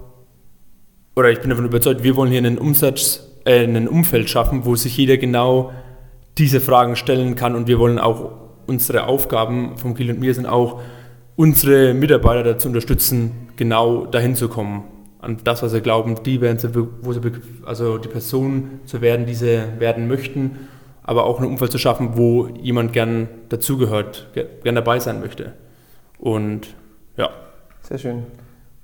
oder 1.14 1.30
ich 1.30 1.38
bin 1.38 1.50
davon 1.50 1.64
überzeugt, 1.64 2.02
wir 2.02 2.16
wollen 2.16 2.32
hier 2.32 2.38
einen 2.38 2.58
Umsatz, 2.58 3.24
äh, 3.44 3.62
ein 3.62 3.86
Umfeld 3.86 4.28
schaffen, 4.28 4.64
wo 4.64 4.74
sich 4.74 4.96
jeder 4.96 5.16
genau 5.16 5.70
diese 6.38 6.60
Fragen 6.60 6.96
stellen 6.96 7.36
kann 7.36 7.54
und 7.54 7.68
wir 7.68 7.78
wollen 7.78 8.00
auch 8.00 8.32
unsere 8.66 9.04
Aufgaben 9.04 9.78
vom 9.78 9.94
Kiel 9.94 10.10
und 10.10 10.18
mir 10.18 10.34
sind 10.34 10.46
auch, 10.46 10.80
unsere 11.36 11.94
Mitarbeiter 11.94 12.42
dazu 12.42 12.66
unterstützen, 12.66 13.48
genau 13.54 14.06
dahin 14.06 14.34
zu 14.34 14.48
kommen. 14.48 14.82
An 15.20 15.38
das, 15.44 15.62
was 15.62 15.70
sie 15.70 15.82
glauben, 15.82 16.16
die 16.24 16.40
werden 16.40 16.58
sie, 16.58 16.68
wo 16.74 17.12
sie, 17.12 17.20
also 17.64 17.96
die 17.98 18.08
Person 18.08 18.80
zu 18.86 19.00
werden, 19.02 19.24
die 19.24 19.34
sie 19.34 19.62
werden 19.78 20.08
möchten, 20.08 20.58
aber 21.10 21.24
auch 21.24 21.40
ein 21.40 21.44
Umfeld 21.44 21.72
zu 21.72 21.78
schaffen, 21.78 22.10
wo 22.14 22.46
jemand 22.62 22.92
gern 22.92 23.26
dazugehört, 23.48 24.28
gern 24.62 24.76
dabei 24.76 25.00
sein 25.00 25.18
möchte. 25.18 25.54
Und 26.20 26.68
ja. 27.16 27.30
Sehr 27.82 27.98
schön. 27.98 28.26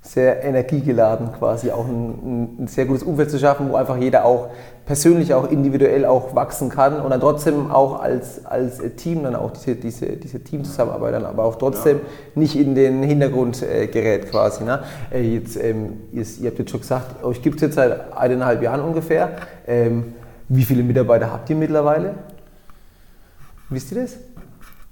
Sehr 0.01 0.43
energiegeladen 0.43 1.31
quasi, 1.31 1.71
auch 1.71 1.85
ein, 1.85 2.57
ein, 2.59 2.67
sehr 2.67 2.85
gutes 2.85 3.03
Umfeld 3.03 3.31
zu 3.31 3.39
schaffen, 3.39 3.69
wo 3.69 3.77
einfach 3.77 3.95
jeder 3.95 4.25
auch 4.25 4.49
persönlich, 4.85 5.33
auch 5.33 5.49
individuell 5.49 6.03
auch 6.03 6.35
wachsen 6.35 6.67
kann 6.67 6.99
und 6.99 7.11
dann 7.11 7.21
trotzdem 7.21 7.71
auch 7.71 8.01
als, 8.01 8.45
als 8.45 8.81
Team 8.97 9.23
dann 9.23 9.37
auch 9.37 9.51
diese, 9.51 9.75
diese, 9.77 10.07
diese 10.17 10.43
Teamzusammenarbeit 10.43 11.13
dann 11.13 11.25
aber 11.25 11.45
auch 11.45 11.55
trotzdem 11.55 11.99
ja. 11.99 12.03
nicht 12.35 12.57
in 12.57 12.75
den 12.75 13.03
Hintergrund 13.03 13.63
äh, 13.63 13.87
gerät 13.87 14.29
quasi. 14.29 14.65
Ne? 14.65 14.83
Äh, 15.13 15.21
jetzt, 15.21 15.55
ähm, 15.55 16.01
ihr, 16.11 16.25
ihr, 16.41 16.49
habt 16.49 16.59
jetzt 16.59 16.71
schon 16.71 16.81
gesagt, 16.81 17.23
euch 17.23 17.41
gibt 17.41 17.55
es 17.55 17.61
jetzt 17.61 17.75
seit 17.75 18.17
eineinhalb 18.17 18.61
Jahren 18.61 18.81
ungefähr. 18.81 19.29
Ähm, 19.65 20.13
wie 20.49 20.63
viele 20.63 20.83
Mitarbeiter 20.83 21.31
habt 21.31 21.49
ihr 21.49 21.55
mittlerweile? 21.55 22.15
Wisst 23.69 23.91
ihr 23.91 24.01
das? 24.01 24.17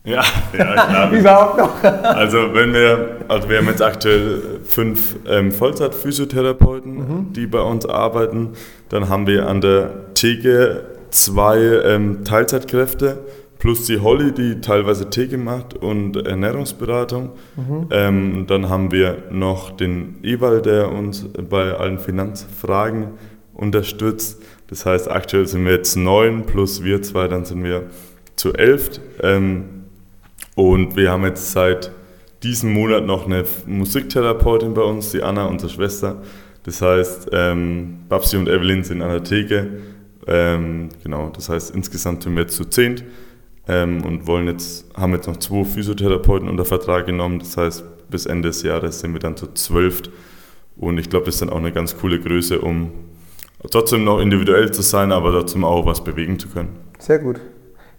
Ja, 0.04 0.24
ja 0.58 0.74
klar. 0.74 1.12
Überhaupt 1.20 1.58
noch? 1.58 1.84
also 1.84 2.54
wenn 2.54 2.74
wir, 2.74 3.18
also 3.28 3.50
wir 3.50 3.58
haben 3.58 3.68
jetzt 3.68 3.82
aktuell 3.82 4.60
fünf 4.64 5.16
ähm, 5.28 5.52
Vollzeit-Physiotherapeuten, 5.52 6.94
mhm. 6.94 7.34
die 7.34 7.48
bei 7.48 7.62
uns 7.62 7.86
arbeiten. 7.86 8.50
Dann 8.90 9.10
haben 9.10 9.26
wir 9.28 9.48
an 9.48 9.62
der 9.62 10.14
Theke 10.14 10.86
zwei 11.10 11.58
ähm, 11.58 12.24
Teilzeitkräfte 12.24 13.20
plus 13.58 13.86
die 13.86 14.00
Holly, 14.00 14.32
die 14.32 14.62
teilweise 14.62 15.10
Theke 15.10 15.40
macht 15.40 15.74
und 15.74 16.18
Ernährungsberatung. 16.18 17.32
Mhm. 17.56 17.88
Ähm, 17.90 18.46
dann 18.48 18.70
haben 18.70 18.92
wir 18.92 19.24
noch 19.32 19.72
den 19.72 20.18
Ewald, 20.24 20.68
der 20.68 20.92
uns 20.92 21.26
bei 21.50 21.74
allen 21.74 21.98
Finanzfragen 21.98 23.14
unterstützt. 23.56 24.44
Das 24.68 24.86
heißt, 24.86 25.10
aktuell 25.10 25.48
sind 25.48 25.66
wir 25.66 25.74
jetzt 25.74 25.96
neun 25.96 26.46
plus 26.46 26.84
wir 26.84 27.02
zwei, 27.02 27.28
dann 27.28 27.46
sind 27.46 27.64
wir 27.64 27.84
zu 28.36 28.54
elf. 28.54 29.00
Ähm, 29.22 29.66
und 30.56 30.96
wir 30.96 31.12
haben 31.12 31.24
jetzt 31.24 31.52
seit 31.52 31.92
diesem 32.44 32.74
Monat 32.74 33.06
noch 33.06 33.26
eine 33.26 33.44
Musiktherapeutin 33.66 34.74
bei 34.74 34.82
uns, 34.82 35.12
die 35.12 35.24
Anna, 35.24 35.46
unsere 35.46 35.72
Schwester. 35.72 36.22
Das 36.64 36.82
heißt, 36.82 37.30
ähm, 37.32 38.00
Babsi 38.10 38.38
und 38.38 38.48
Evelyn 38.48 38.84
sind 38.84 39.02
an 39.02 39.10
der 39.10 39.24
Theke. 39.24 39.82
Ähm, 40.28 40.90
genau, 41.04 41.30
das 41.30 41.50
heißt, 41.50 41.76
insgesamt 41.76 42.24
sind 42.24 42.34
wir 42.36 42.44
jetzt 42.44 42.56
zu 42.56 42.66
zehnt 42.66 43.04
ähm, 43.68 44.04
und 44.04 44.26
wollen 44.26 44.48
jetzt, 44.48 44.86
haben 44.96 45.14
jetzt 45.14 45.28
noch 45.28 45.38
zwei 45.38 45.64
Physiotherapeuten 45.64 46.50
unter 46.50 46.66
Vertrag 46.66 47.06
genommen. 47.06 47.40
Das 47.40 47.58
heißt, 47.58 47.84
bis 48.10 48.26
Ende 48.26 48.50
des 48.50 48.64
Jahres 48.64 49.00
sind 49.00 49.14
wir 49.14 49.20
dann 49.20 49.38
zu 49.38 49.48
zwölf. 49.54 50.04
Und 50.78 50.98
ich 50.98 51.10
glaube, 51.10 51.26
das 51.26 51.36
ist 51.36 51.42
dann 51.42 51.50
auch 51.50 51.58
eine 51.58 51.72
ganz 51.72 51.98
coole 51.98 52.20
Größe, 52.20 52.60
um 52.60 52.92
trotzdem 53.72 54.04
noch 54.04 54.20
individuell 54.20 54.72
zu 54.72 54.82
sein, 54.82 55.12
aber 55.12 55.32
trotzdem 55.32 55.64
auch 55.64 55.86
was 55.86 56.04
bewegen 56.04 56.40
zu 56.40 56.48
können. 56.50 56.70
Sehr 57.00 57.20
gut. 57.20 57.40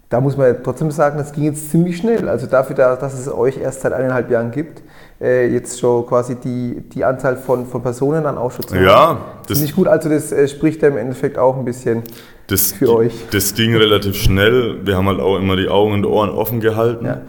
Da 0.09 0.21
muss 0.21 0.37
man 0.37 0.55
trotzdem 0.63 0.89
sagen, 0.89 1.17
das 1.17 1.33
ging 1.33 1.43
jetzt 1.43 1.69
ziemlich 1.69 1.97
schnell. 1.97 2.29
Also 2.29 2.47
dafür, 2.47 2.75
dass 2.75 3.13
es 3.13 3.31
euch 3.31 3.57
erst 3.57 3.81
seit 3.81 3.91
eineinhalb 3.91 4.31
Jahren 4.31 4.51
gibt, 4.51 4.81
äh, 5.19 5.51
jetzt 5.51 5.79
schon 5.79 6.05
quasi 6.05 6.35
die, 6.35 6.81
die 6.93 7.03
Anzahl 7.03 7.35
von, 7.35 7.65
von 7.65 7.81
Personen 7.81 8.23
schon 8.23 8.67
zu 8.67 8.75
Ja, 8.77 9.19
das 9.47 9.57
ziemlich 9.57 9.75
gut. 9.75 9.87
Also 9.87 10.07
das 10.07 10.31
äh, 10.31 10.47
spricht 10.47 10.81
ja 10.81 10.87
im 10.87 10.97
Endeffekt 10.97 11.37
auch 11.37 11.57
ein 11.57 11.65
bisschen 11.65 12.03
das, 12.47 12.71
für 12.71 12.93
euch. 12.93 13.13
Das 13.31 13.53
ging 13.53 13.75
relativ 13.75 14.15
schnell. 14.15 14.85
Wir 14.85 14.95
haben 14.95 15.07
halt 15.07 15.19
auch 15.19 15.37
immer 15.37 15.57
die 15.57 15.67
Augen 15.67 15.93
und 15.93 16.05
Ohren 16.05 16.29
offen 16.29 16.61
gehalten 16.61 17.05
Ja. 17.05 17.21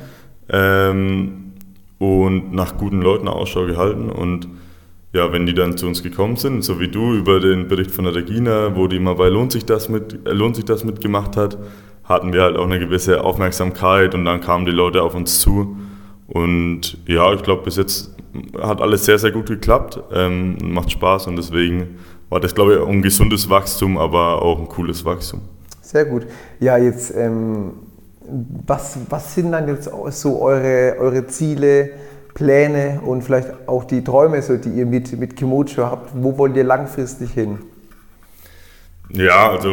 ähm, 0.51 1.55
und 1.99 2.53
nach 2.53 2.77
guten 2.79 3.03
Leuten 3.03 3.27
Ausschau 3.27 3.67
gehalten 3.67 4.09
und 4.09 4.47
ja, 5.19 5.33
wenn 5.33 5.47
die 5.47 5.55
dann 5.55 5.77
zu 5.77 5.87
uns 5.87 6.03
gekommen 6.03 6.37
sind, 6.37 6.63
so 6.63 6.79
wie 6.79 6.89
du 6.89 7.13
über 7.13 7.41
den 7.41 7.67
Bericht 7.67 7.91
von 7.91 8.05
der 8.05 8.15
Regina, 8.15 8.77
wo 8.77 8.87
die 8.87 9.01
mal 9.01 9.17
bei 9.17 9.29
Lohnt 9.29 9.53
sich 9.53 9.67
das 9.67 9.89
mit, 9.89 10.27
äh, 10.27 10.33
lohnt 10.33 10.57
sich 10.57 10.65
das 10.65 10.85
mitgemacht 10.85 11.37
hat, 11.37 11.59
hatten 12.05 12.33
wir 12.33 12.43
halt 12.43 12.57
auch 12.57 12.65
eine 12.65 12.79
gewisse 12.79 13.23
Aufmerksamkeit 13.23 14.15
und 14.15 14.25
dann 14.25 14.41
kamen 14.41 14.65
die 14.65 14.73
Leute 14.73 15.03
auf 15.03 15.15
uns 15.15 15.41
zu 15.41 15.77
Und 16.29 16.99
ja, 17.07 17.33
ich 17.33 17.43
glaube, 17.43 17.65
bis 17.65 17.77
jetzt 17.77 18.15
hat 18.61 18.81
alles 18.81 19.05
sehr, 19.05 19.19
sehr 19.19 19.33
gut 19.33 19.47
geklappt, 19.47 20.01
ähm, 20.13 20.57
macht 20.61 20.93
Spaß 20.93 21.27
und 21.27 21.37
deswegen 21.37 21.99
war 22.29 22.39
das, 22.39 22.55
glaube 22.55 22.75
ich, 22.75 22.89
ein 22.89 23.03
gesundes 23.03 23.51
Wachstum, 23.51 23.99
aber 23.99 24.41
auch 24.41 24.59
ein 24.59 24.69
cooles 24.69 25.05
Wachstum. 25.05 25.41
Sehr 25.81 26.05
gut. 26.05 26.27
Ja, 26.61 26.77
jetzt, 26.79 27.13
ähm, 27.17 27.73
was, 28.67 28.99
was 29.09 29.35
sind 29.35 29.51
dann 29.53 29.67
jetzt 29.69 29.91
so 30.11 30.41
eure, 30.41 30.97
eure 30.99 31.27
Ziele, 31.27 31.91
Pläne 32.39 33.01
und 33.05 33.23
vielleicht 33.23 33.49
auch 33.67 33.83
die 33.83 34.05
Träume, 34.05 34.41
so, 34.43 34.57
die 34.57 34.69
ihr 34.71 34.87
mit, 34.87 35.19
mit 35.19 35.35
Kimocho 35.35 35.83
habt? 35.85 36.11
Wo 36.15 36.39
wollt 36.39 36.57
ihr 36.57 36.63
langfristig 36.63 37.33
hin? 37.33 37.59
Ja, 39.11 39.51
also 39.51 39.71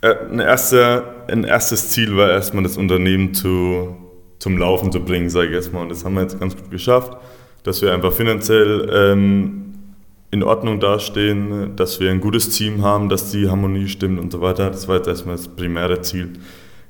äh, 0.00 0.14
ein, 0.30 0.40
erster, 0.40 1.04
ein 1.28 1.44
erstes 1.44 1.90
Ziel 1.90 2.16
war 2.16 2.30
erstmal 2.30 2.62
das 2.62 2.78
Unternehmen 2.78 3.34
zu, 3.34 3.94
zum 4.38 4.56
Laufen 4.56 4.90
zu 4.90 5.00
bringen, 5.00 5.28
sage 5.28 5.48
ich 5.48 5.52
erstmal. 5.52 5.82
Und 5.82 5.90
das 5.90 6.02
haben 6.02 6.14
wir 6.14 6.22
jetzt 6.22 6.40
ganz 6.40 6.56
gut 6.56 6.70
geschafft, 6.70 7.14
dass 7.62 7.82
wir 7.82 7.92
einfach 7.92 8.14
finanziell 8.14 8.90
ähm, 8.90 9.74
in 10.30 10.42
Ordnung 10.42 10.80
dastehen, 10.80 11.76
dass 11.76 12.00
wir 12.00 12.10
ein 12.10 12.22
gutes 12.22 12.48
Team 12.56 12.82
haben, 12.82 13.10
dass 13.10 13.30
die 13.30 13.50
Harmonie 13.50 13.88
stimmt 13.88 14.18
und 14.18 14.32
so 14.32 14.40
weiter. 14.40 14.70
Das 14.70 14.88
war 14.88 14.96
jetzt 14.96 15.08
erstmal 15.08 15.36
das 15.36 15.48
primäre 15.48 16.00
Ziel. 16.00 16.32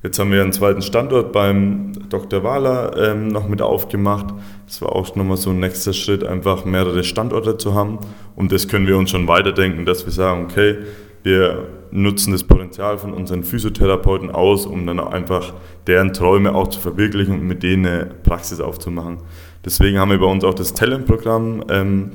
Jetzt 0.06 0.20
haben 0.20 0.30
wir 0.30 0.40
einen 0.40 0.52
zweiten 0.52 0.82
Standort 0.82 1.32
beim 1.32 1.90
Dr. 2.10 2.44
Wahler 2.44 2.96
ähm, 2.96 3.26
noch 3.26 3.48
mit 3.48 3.60
aufgemacht. 3.60 4.26
Das 4.64 4.80
war 4.80 4.94
auch 4.94 5.16
nochmal 5.16 5.36
so 5.36 5.50
ein 5.50 5.58
nächster 5.58 5.92
Schritt, 5.92 6.22
einfach 6.22 6.64
mehrere 6.64 7.02
Standorte 7.02 7.58
zu 7.58 7.74
haben. 7.74 7.98
Und 8.36 8.52
das 8.52 8.68
können 8.68 8.86
wir 8.86 8.98
uns 8.98 9.10
schon 9.10 9.26
weiterdenken, 9.26 9.84
dass 9.84 10.06
wir 10.06 10.12
sagen, 10.12 10.44
okay, 10.44 10.76
wir 11.24 11.66
nutzen 11.90 12.30
das 12.30 12.44
Potenzial 12.44 12.98
von 12.98 13.14
unseren 13.14 13.42
Physiotherapeuten 13.42 14.30
aus, 14.30 14.64
um 14.64 14.86
dann 14.86 15.00
einfach 15.00 15.54
deren 15.88 16.12
Träume 16.12 16.54
auch 16.54 16.68
zu 16.68 16.78
verwirklichen 16.78 17.34
und 17.34 17.42
mit 17.42 17.64
denen 17.64 17.84
eine 17.84 18.06
Praxis 18.22 18.60
aufzumachen. 18.60 19.18
Deswegen 19.64 19.98
haben 19.98 20.12
wir 20.12 20.20
bei 20.20 20.26
uns 20.26 20.44
auch 20.44 20.54
das 20.54 20.72
Talentprogramm 20.72 21.64
ähm, 21.68 22.10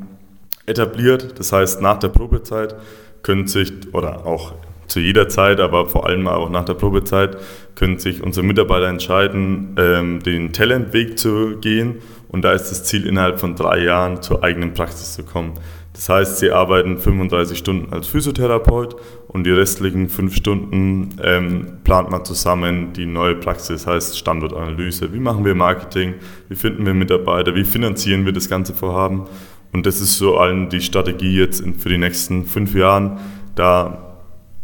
etabliert. 0.65 1.37
Das 1.37 1.51
heißt, 1.51 1.81
nach 1.81 1.97
der 1.97 2.07
Probezeit 2.07 2.73
können 3.21 3.47
sich, 3.47 3.73
oder 3.91 4.25
auch 4.25 4.53
zu 4.91 4.99
jeder 4.99 5.29
Zeit, 5.29 5.59
aber 5.59 5.87
vor 5.87 6.05
allem 6.05 6.27
auch 6.27 6.49
nach 6.49 6.65
der 6.65 6.73
Probezeit, 6.75 7.37
können 7.75 7.97
sich 7.97 8.21
unsere 8.21 8.45
Mitarbeiter 8.45 8.87
entscheiden, 8.87 9.75
ähm, 9.77 10.21
den 10.21 10.53
Talentweg 10.53 11.17
zu 11.17 11.57
gehen. 11.59 11.95
Und 12.27 12.43
da 12.43 12.53
ist 12.53 12.69
das 12.69 12.83
Ziel, 12.83 13.05
innerhalb 13.07 13.39
von 13.39 13.55
drei 13.55 13.83
Jahren 13.83 14.21
zur 14.21 14.43
eigenen 14.43 14.73
Praxis 14.73 15.13
zu 15.13 15.23
kommen. 15.23 15.53
Das 15.93 16.07
heißt, 16.07 16.39
sie 16.39 16.51
arbeiten 16.51 16.97
35 16.97 17.57
Stunden 17.57 17.91
als 17.91 18.07
Physiotherapeut 18.07 18.95
und 19.27 19.45
die 19.45 19.51
restlichen 19.51 20.07
fünf 20.07 20.35
Stunden 20.35 21.09
ähm, 21.21 21.79
plant 21.83 22.09
man 22.09 22.23
zusammen 22.23 22.93
die 22.93 23.05
neue 23.05 23.35
Praxis, 23.35 23.85
heißt 23.85 24.17
Standortanalyse. 24.17 25.13
Wie 25.13 25.19
machen 25.19 25.43
wir 25.43 25.53
Marketing? 25.53 26.15
Wie 26.47 26.55
finden 26.55 26.85
wir 26.85 26.93
Mitarbeiter? 26.93 27.55
Wie 27.55 27.65
finanzieren 27.65 28.25
wir 28.25 28.31
das 28.31 28.49
ganze 28.49 28.73
Vorhaben? 28.73 29.25
Und 29.73 29.85
das 29.85 29.99
ist 29.99 30.17
so 30.17 30.37
allen 30.37 30.69
die 30.69 30.81
Strategie 30.81 31.37
jetzt 31.37 31.63
für 31.79 31.89
die 31.89 31.97
nächsten 31.97 32.45
fünf 32.45 32.73
Jahren, 32.73 33.19
da 33.55 34.10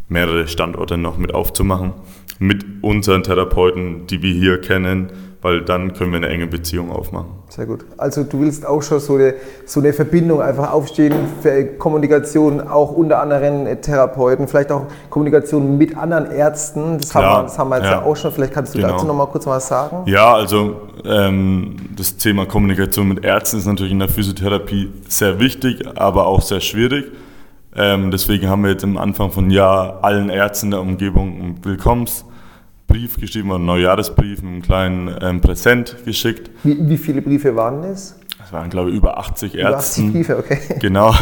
mehrere 0.09 0.47
Standorte 0.47 0.97
noch 0.97 1.17
mit 1.17 1.33
aufzumachen, 1.33 1.93
mit 2.39 2.65
unseren 2.81 3.23
Therapeuten, 3.23 4.07
die 4.07 4.21
wir 4.21 4.33
hier 4.33 4.61
kennen, 4.61 5.11
weil 5.41 5.61
dann 5.61 5.93
können 5.93 6.11
wir 6.11 6.17
eine 6.17 6.29
enge 6.29 6.47
Beziehung 6.47 6.91
aufmachen. 6.91 7.27
Sehr 7.49 7.65
gut. 7.65 7.85
Also 7.97 8.23
du 8.23 8.41
willst 8.41 8.65
auch 8.65 8.81
schon 8.81 8.99
so 8.99 9.15
eine, 9.15 9.35
so 9.65 9.79
eine 9.79 9.93
Verbindung 9.93 10.41
einfach 10.41 10.73
aufstehen 10.73 11.13
für 11.41 11.63
Kommunikation 11.63 12.59
auch 12.59 12.91
unter 12.91 13.21
anderen 13.21 13.81
Therapeuten, 13.81 14.47
vielleicht 14.47 14.71
auch 14.71 14.87
Kommunikation 15.09 15.77
mit 15.77 15.95
anderen 15.95 16.31
Ärzten. 16.31 16.97
Das, 16.97 17.13
haben, 17.15 17.23
wir, 17.23 17.43
das 17.43 17.57
haben 17.57 17.69
wir 17.69 17.77
jetzt 17.77 17.85
ja. 17.85 18.03
auch 18.03 18.15
schon. 18.15 18.31
Vielleicht 18.31 18.53
kannst 18.53 18.73
du 18.73 18.79
genau. 18.79 18.93
dazu 18.93 19.05
noch 19.05 19.15
mal 19.15 19.27
kurz 19.27 19.45
was 19.45 19.67
sagen. 19.67 20.03
Ja, 20.09 20.33
also 20.33 20.81
ähm, 21.05 21.77
das 21.95 22.17
Thema 22.17 22.45
Kommunikation 22.45 23.07
mit 23.07 23.23
Ärzten 23.23 23.59
ist 23.59 23.67
natürlich 23.67 23.93
in 23.93 23.99
der 23.99 24.09
Physiotherapie 24.09 24.91
sehr 25.07 25.39
wichtig, 25.39 25.85
aber 25.95 26.25
auch 26.27 26.41
sehr 26.41 26.59
schwierig. 26.59 27.05
Ähm, 27.77 28.09
deswegen 28.09 28.49
haben 28.49 28.63
wir 28.63 28.71
jetzt 28.71 28.83
am 28.83 28.97
Anfang 28.97 29.29
von 29.29 29.51
Jahr 29.51 29.99
allen 30.01 30.29
Ärzten 30.29 30.71
der 30.71 30.81
Umgebung 30.81 31.39
einen 31.39 31.65
Willkommensbrief 31.65 33.19
geschrieben, 33.19 33.51
einen 33.51 33.65
Neujahresbrief 33.65 34.41
mit 34.41 34.51
einem 34.51 34.61
kleinen 34.63 35.15
ähm, 35.21 35.41
Präsent 35.41 35.95
geschickt. 36.03 36.49
Wie, 36.63 36.89
wie, 36.89 36.97
viele 36.97 37.21
Briefe 37.21 37.55
waren 37.55 37.83
das? 37.83 38.15
Es 38.43 38.51
waren, 38.51 38.71
glaube 38.71 38.89
ich, 38.89 38.95
über 38.95 39.19
80 39.19 39.53
über 39.53 39.63
Ärzte. 39.63 40.01
80 40.01 40.11
Briefe, 40.11 40.37
okay. 40.37 40.59
Genau. 40.79 41.13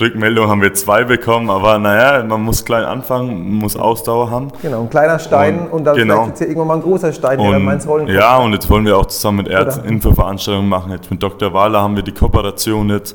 Rückmeldung 0.00 0.48
haben 0.48 0.62
wir 0.62 0.74
zwei 0.74 1.04
bekommen, 1.04 1.48
aber 1.48 1.78
naja, 1.78 2.24
man 2.24 2.42
muss 2.42 2.64
klein 2.64 2.84
anfangen, 2.84 3.28
man 3.28 3.58
muss 3.58 3.76
Ausdauer 3.76 4.30
haben. 4.30 4.48
Genau, 4.62 4.82
ein 4.82 4.90
kleiner 4.90 5.20
Stein 5.20 5.60
und, 5.60 5.70
und 5.70 5.84
dann 5.84 5.94
genau. 5.94 6.14
vielleicht 6.24 6.40
jetzt 6.40 6.48
irgendwann 6.48 6.68
mal 6.68 6.74
ein 6.76 6.82
großer 6.82 7.12
Stein, 7.12 7.38
der 7.38 7.52
dann 7.52 7.64
meins 7.64 7.86
rollen 7.86 8.06
kann. 8.06 8.16
Ja, 8.16 8.38
und 8.38 8.52
jetzt 8.52 8.68
wollen 8.68 8.84
wir 8.84 8.98
auch 8.98 9.06
zusammen 9.06 9.38
mit 9.38 9.48
Ärzten 9.48 9.86
Infoveranstaltungen 9.86 10.68
machen. 10.68 10.90
Jetzt 10.90 11.08
mit 11.08 11.22
Dr. 11.22 11.52
Wahler 11.52 11.82
haben 11.82 11.94
wir 11.94 12.02
die 12.02 12.14
Kooperation 12.14 12.88
jetzt 12.88 13.14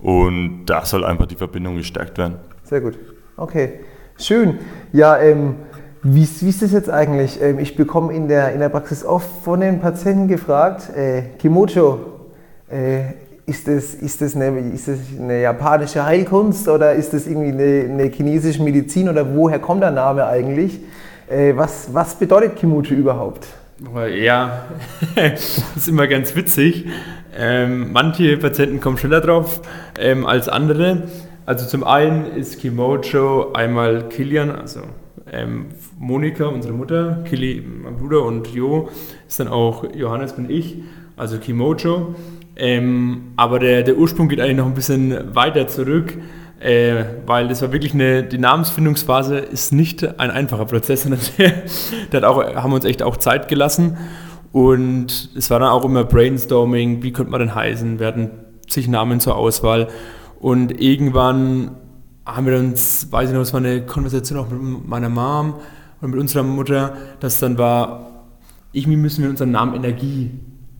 und 0.00 0.66
da 0.66 0.84
soll 0.84 1.04
einfach 1.04 1.26
die 1.26 1.36
Verbindung 1.36 1.76
gestärkt 1.76 2.18
werden. 2.18 2.36
Sehr 2.64 2.80
gut. 2.80 2.98
Okay, 3.36 3.80
schön. 4.18 4.58
Ja, 4.92 5.18
ähm, 5.18 5.56
wie, 6.02 6.28
wie, 6.40 6.48
ist 6.48 6.62
das 6.62 6.72
jetzt 6.72 6.90
eigentlich? 6.90 7.40
Ähm, 7.40 7.58
ich 7.58 7.76
bekomme 7.76 8.14
in 8.14 8.28
der, 8.28 8.52
in 8.52 8.60
der 8.60 8.68
Praxis 8.68 9.04
oft 9.04 9.28
von 9.42 9.60
den 9.60 9.80
Patienten 9.80 10.28
gefragt, 10.28 10.90
äh, 10.96 11.22
Kimocho, 11.38 11.98
äh, 12.70 13.26
ist, 13.46 13.68
das, 13.68 13.94
ist, 13.94 14.20
das 14.20 14.34
eine, 14.34 14.58
ist 14.58 14.88
das 14.88 14.98
eine 15.18 15.42
japanische 15.42 16.04
Heilkunst 16.04 16.68
oder 16.68 16.94
ist 16.94 17.12
das 17.12 17.26
irgendwie 17.26 17.52
eine, 17.52 17.92
eine 17.92 18.10
chinesische 18.10 18.62
Medizin 18.62 19.08
oder 19.08 19.34
woher 19.34 19.58
kommt 19.60 19.82
der 19.82 19.92
Name 19.92 20.26
eigentlich? 20.26 20.80
Äh, 21.28 21.56
was, 21.56 21.88
was 21.92 22.14
bedeutet 22.14 22.56
Kimocho 22.56 22.94
überhaupt? 22.94 23.46
Ja, 24.18 24.64
das 25.14 25.62
ist 25.76 25.88
immer 25.88 26.06
ganz 26.06 26.34
witzig. 26.34 26.86
Ähm, 27.38 27.92
manche 27.92 28.36
Patienten 28.38 28.80
kommen 28.80 28.96
schneller 28.96 29.20
drauf 29.20 29.60
ähm, 29.98 30.24
als 30.24 30.48
andere. 30.48 31.02
Also 31.44 31.66
zum 31.66 31.84
einen 31.84 32.26
ist 32.26 32.60
Kimocho 32.60 33.52
einmal 33.52 34.08
Kilian, 34.08 34.50
also 34.50 34.80
ähm, 35.30 35.66
Monika, 35.98 36.46
unsere 36.46 36.72
Mutter, 36.72 37.24
Kili, 37.28 37.62
mein 37.62 37.96
Bruder 37.96 38.22
und 38.22 38.48
Jo 38.48 38.88
ist 39.28 39.38
dann 39.38 39.48
auch 39.48 39.84
Johannes 39.94 40.32
bin 40.32 40.48
ich, 40.50 40.78
also 41.16 41.38
Kimocho. 41.38 42.14
Ähm, 42.56 43.32
aber 43.36 43.58
der, 43.58 43.82
der 43.82 43.96
Ursprung 43.96 44.28
geht 44.28 44.40
eigentlich 44.40 44.56
noch 44.56 44.66
ein 44.66 44.74
bisschen 44.74 45.34
weiter 45.34 45.68
zurück, 45.68 46.16
äh, 46.58 47.04
weil 47.26 47.48
das 47.48 47.60
war 47.60 47.70
wirklich 47.70 47.92
eine, 47.92 48.22
die 48.22 48.38
Namensfindungsphase 48.38 49.38
ist 49.38 49.72
nicht 49.72 50.18
ein 50.18 50.30
einfacher 50.30 50.64
Prozess, 50.64 51.02
sondern 51.02 51.20
der, 51.38 51.52
der 52.12 52.62
hat 52.62 52.64
uns 52.64 52.84
echt 52.84 53.02
auch 53.02 53.18
Zeit 53.18 53.48
gelassen. 53.48 53.98
Und 54.56 55.28
es 55.36 55.50
war 55.50 55.58
dann 55.58 55.68
auch 55.68 55.84
immer 55.84 56.04
Brainstorming, 56.04 57.02
wie 57.02 57.12
könnte 57.12 57.30
man 57.30 57.40
denn 57.40 57.54
heißen? 57.54 57.98
Wir 57.98 58.06
hatten 58.06 58.30
zig 58.66 58.88
Namen 58.88 59.20
zur 59.20 59.36
Auswahl. 59.36 59.88
Und 60.40 60.80
irgendwann 60.80 61.72
haben 62.24 62.46
wir 62.46 62.58
uns, 62.58 63.12
weiß 63.12 63.28
ich 63.28 63.34
noch, 63.34 63.42
es 63.42 63.52
war 63.52 63.60
eine 63.60 63.84
Konversation 63.84 64.38
auch 64.38 64.48
mit 64.48 64.88
meiner 64.88 65.10
Mom 65.10 65.56
und 66.00 66.10
mit 66.10 66.18
unserer 66.18 66.42
Mutter, 66.42 66.96
dass 67.20 67.38
dann 67.38 67.58
war, 67.58 68.24
irgendwie 68.72 68.96
müssen 68.96 69.24
wir 69.24 69.28
unseren 69.28 69.50
Namen 69.50 69.74
Energie 69.74 70.30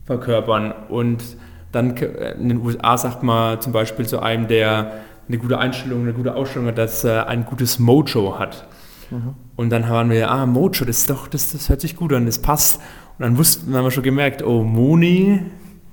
verkörpern. 0.07 0.73
Und 0.89 1.37
dann 1.71 1.99
in 1.99 2.49
den 2.49 2.63
USA 2.63 2.97
sagt 2.97 3.23
man 3.23 3.61
zum 3.61 3.75
Beispiel 3.75 4.07
zu 4.07 4.21
einem, 4.21 4.49
der 4.49 5.03
eine 5.29 5.37
gute 5.37 5.59
Einstellung, 5.59 6.01
eine 6.01 6.15
gute 6.15 6.35
Ausstellung 6.35 6.69
hat, 6.69 6.79
dass 6.79 7.05
er 7.05 7.29
ein 7.29 7.45
gutes 7.45 7.79
Mojo 7.79 8.39
hat. 8.39 8.67
Mhm. 9.11 9.35
Und 9.55 9.69
dann 9.69 9.87
haben 9.87 10.09
wir, 10.09 10.31
ah, 10.31 10.47
Mojo, 10.47 10.87
das 10.87 11.01
ist 11.01 11.11
doch, 11.11 11.29
das, 11.29 11.53
das 11.53 11.69
hört 11.69 11.83
sich 11.83 11.95
gut 11.95 12.15
an, 12.15 12.25
das 12.25 12.39
passt. 12.39 12.81
Und 13.19 13.23
dann 13.23 13.39
wussten, 13.39 13.67
dann 13.67 13.79
haben 13.79 13.85
wir 13.85 13.91
schon 13.91 14.03
gemerkt, 14.03 14.43
oh, 14.43 14.63
Moni, 14.63 15.41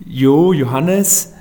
Jo, 0.06 0.52
Johannes, 0.52 1.34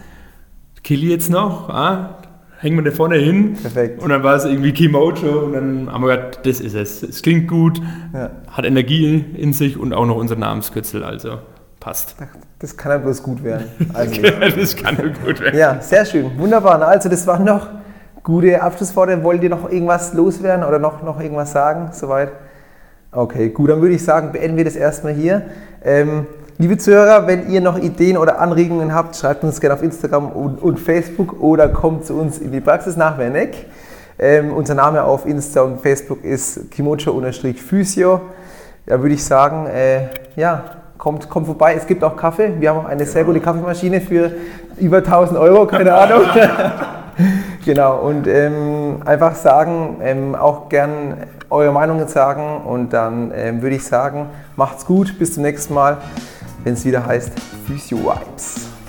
Kili 0.85 1.11
jetzt 1.11 1.31
noch, 1.31 1.69
ah, 1.69 2.19
hängen 2.59 2.77
wir 2.77 2.85
da 2.85 2.97
vorne 2.97 3.17
hin. 3.17 3.55
Perfekt. 3.61 4.01
Und 4.03 4.11
dann 4.11 4.23
war 4.23 4.37
es 4.37 4.45
irgendwie 4.45 4.73
Kimocho 4.73 5.47
und 5.47 5.53
dann 5.53 5.93
haben 5.93 6.05
wir 6.05 6.17
gedacht, 6.17 6.47
das 6.47 6.61
ist 6.61 6.75
es. 6.75 7.03
Es 7.03 7.23
klingt 7.23 7.49
gut, 7.49 7.81
ja. 8.13 8.31
hat 8.49 8.65
Energie 8.65 9.25
in 9.37 9.53
sich 9.53 9.77
und 9.77 9.93
auch 9.93 10.07
noch 10.07 10.17
unser 10.17 10.37
Namenskürzel, 10.37 11.03
also 11.03 11.39
passt. 11.81 12.15
Das 12.61 12.77
kann 12.77 12.93
ja 12.93 12.99
bloß 12.99 13.23
gut 13.25 13.43
werden. 13.43 13.67
das 14.57 14.77
kann 14.77 14.97
nur 14.97 15.11
gut 15.11 15.41
werden. 15.41 15.59
Ja, 15.59 15.81
sehr 15.81 16.05
schön. 16.05 16.31
Wunderbar. 16.39 16.81
Also 16.83 17.09
das 17.09 17.27
waren 17.27 17.45
noch 17.45 17.67
gute 18.23 18.63
Abschlussworte. 18.63 19.21
Wollt 19.25 19.43
ihr 19.43 19.51
noch 19.51 19.69
irgendwas 19.69 20.15
loswerden 20.15 20.65
oder 20.65 20.79
noch, 20.79 21.03
noch 21.03 21.21
irgendwas 21.21 21.51
sagen? 21.51 21.91
Soweit? 21.93 22.31
Okay, 23.15 23.51
gut. 23.51 23.69
Dann 23.71 23.83
würde 23.83 23.95
ich 23.95 24.03
sagen, 24.03 24.33
beenden 24.33 24.57
wir 24.57 24.65
das 24.65 24.75
erstmal 24.75 25.13
hier. 25.13 25.43
Ähm, 25.85 26.27
Liebe 26.59 26.79
Zuhörer, 26.79 27.27
wenn 27.27 27.51
ihr 27.51 27.61
noch 27.61 27.77
Ideen 27.77 28.17
oder 28.17 28.39
Anregungen 28.39 28.95
habt, 28.95 29.17
schreibt 29.17 29.43
uns 29.43 29.61
gerne 29.61 29.75
auf 29.75 29.83
Instagram 29.83 30.31
und, 30.31 30.63
und 30.63 30.79
Facebook 30.79 31.41
oder 31.41 31.69
kommt 31.69 32.05
zu 32.05 32.15
uns 32.15 32.39
in 32.39 32.53
die 32.53 32.61
Praxis 32.61 32.97
nach 32.97 33.19
Werneck. 33.19 33.67
Ähm, 34.19 34.53
unser 34.53 34.75
Name 34.75 35.03
auf 35.03 35.27
Insta 35.27 35.63
und 35.63 35.81
Facebook 35.81 36.23
ist 36.23 36.71
kimocho-physio. 36.71 38.21
Da 38.87 39.01
würde 39.03 39.15
ich 39.15 39.25
sagen, 39.25 39.67
äh, 39.67 40.09
ja, 40.37 40.63
kommt, 40.99 41.29
kommt 41.29 41.47
vorbei. 41.47 41.75
Es 41.77 41.87
gibt 41.87 42.05
auch 42.05 42.17
Kaffee. 42.17 42.53
Wir 42.61 42.71
haben 42.71 42.79
auch 42.79 42.89
eine 42.89 43.07
sehr 43.07 43.25
gute 43.25 43.41
Kaffeemaschine 43.41 44.01
für 44.01 44.31
über 44.79 44.99
1000 44.99 45.39
Euro, 45.41 45.67
keine 45.67 45.95
Ahnung. 45.95 46.23
genau, 47.65 47.99
und 48.01 48.27
ähm, 48.27 49.03
einfach 49.05 49.35
sagen, 49.35 49.97
ähm, 50.03 50.35
auch 50.35 50.69
gern 50.69 51.17
eure 51.51 51.73
Meinungen 51.73 52.09
sagen 52.09 52.63
und 52.65 52.93
dann 52.93 53.33
ähm, 53.35 53.63
würde 53.63 53.77
ich 53.77 53.85
sagen, 53.85 54.27
macht's 54.57 54.87
gut, 54.87 55.19
bis 55.19 55.35
zum 55.35 55.43
nächsten 55.43 55.75
Mal. 55.75 55.99
wenn 56.65 56.75
es 56.75 56.85
wieder 56.85 57.05
heißt 57.05 57.33
Physio 57.67 57.99
Vibes. 57.99 58.82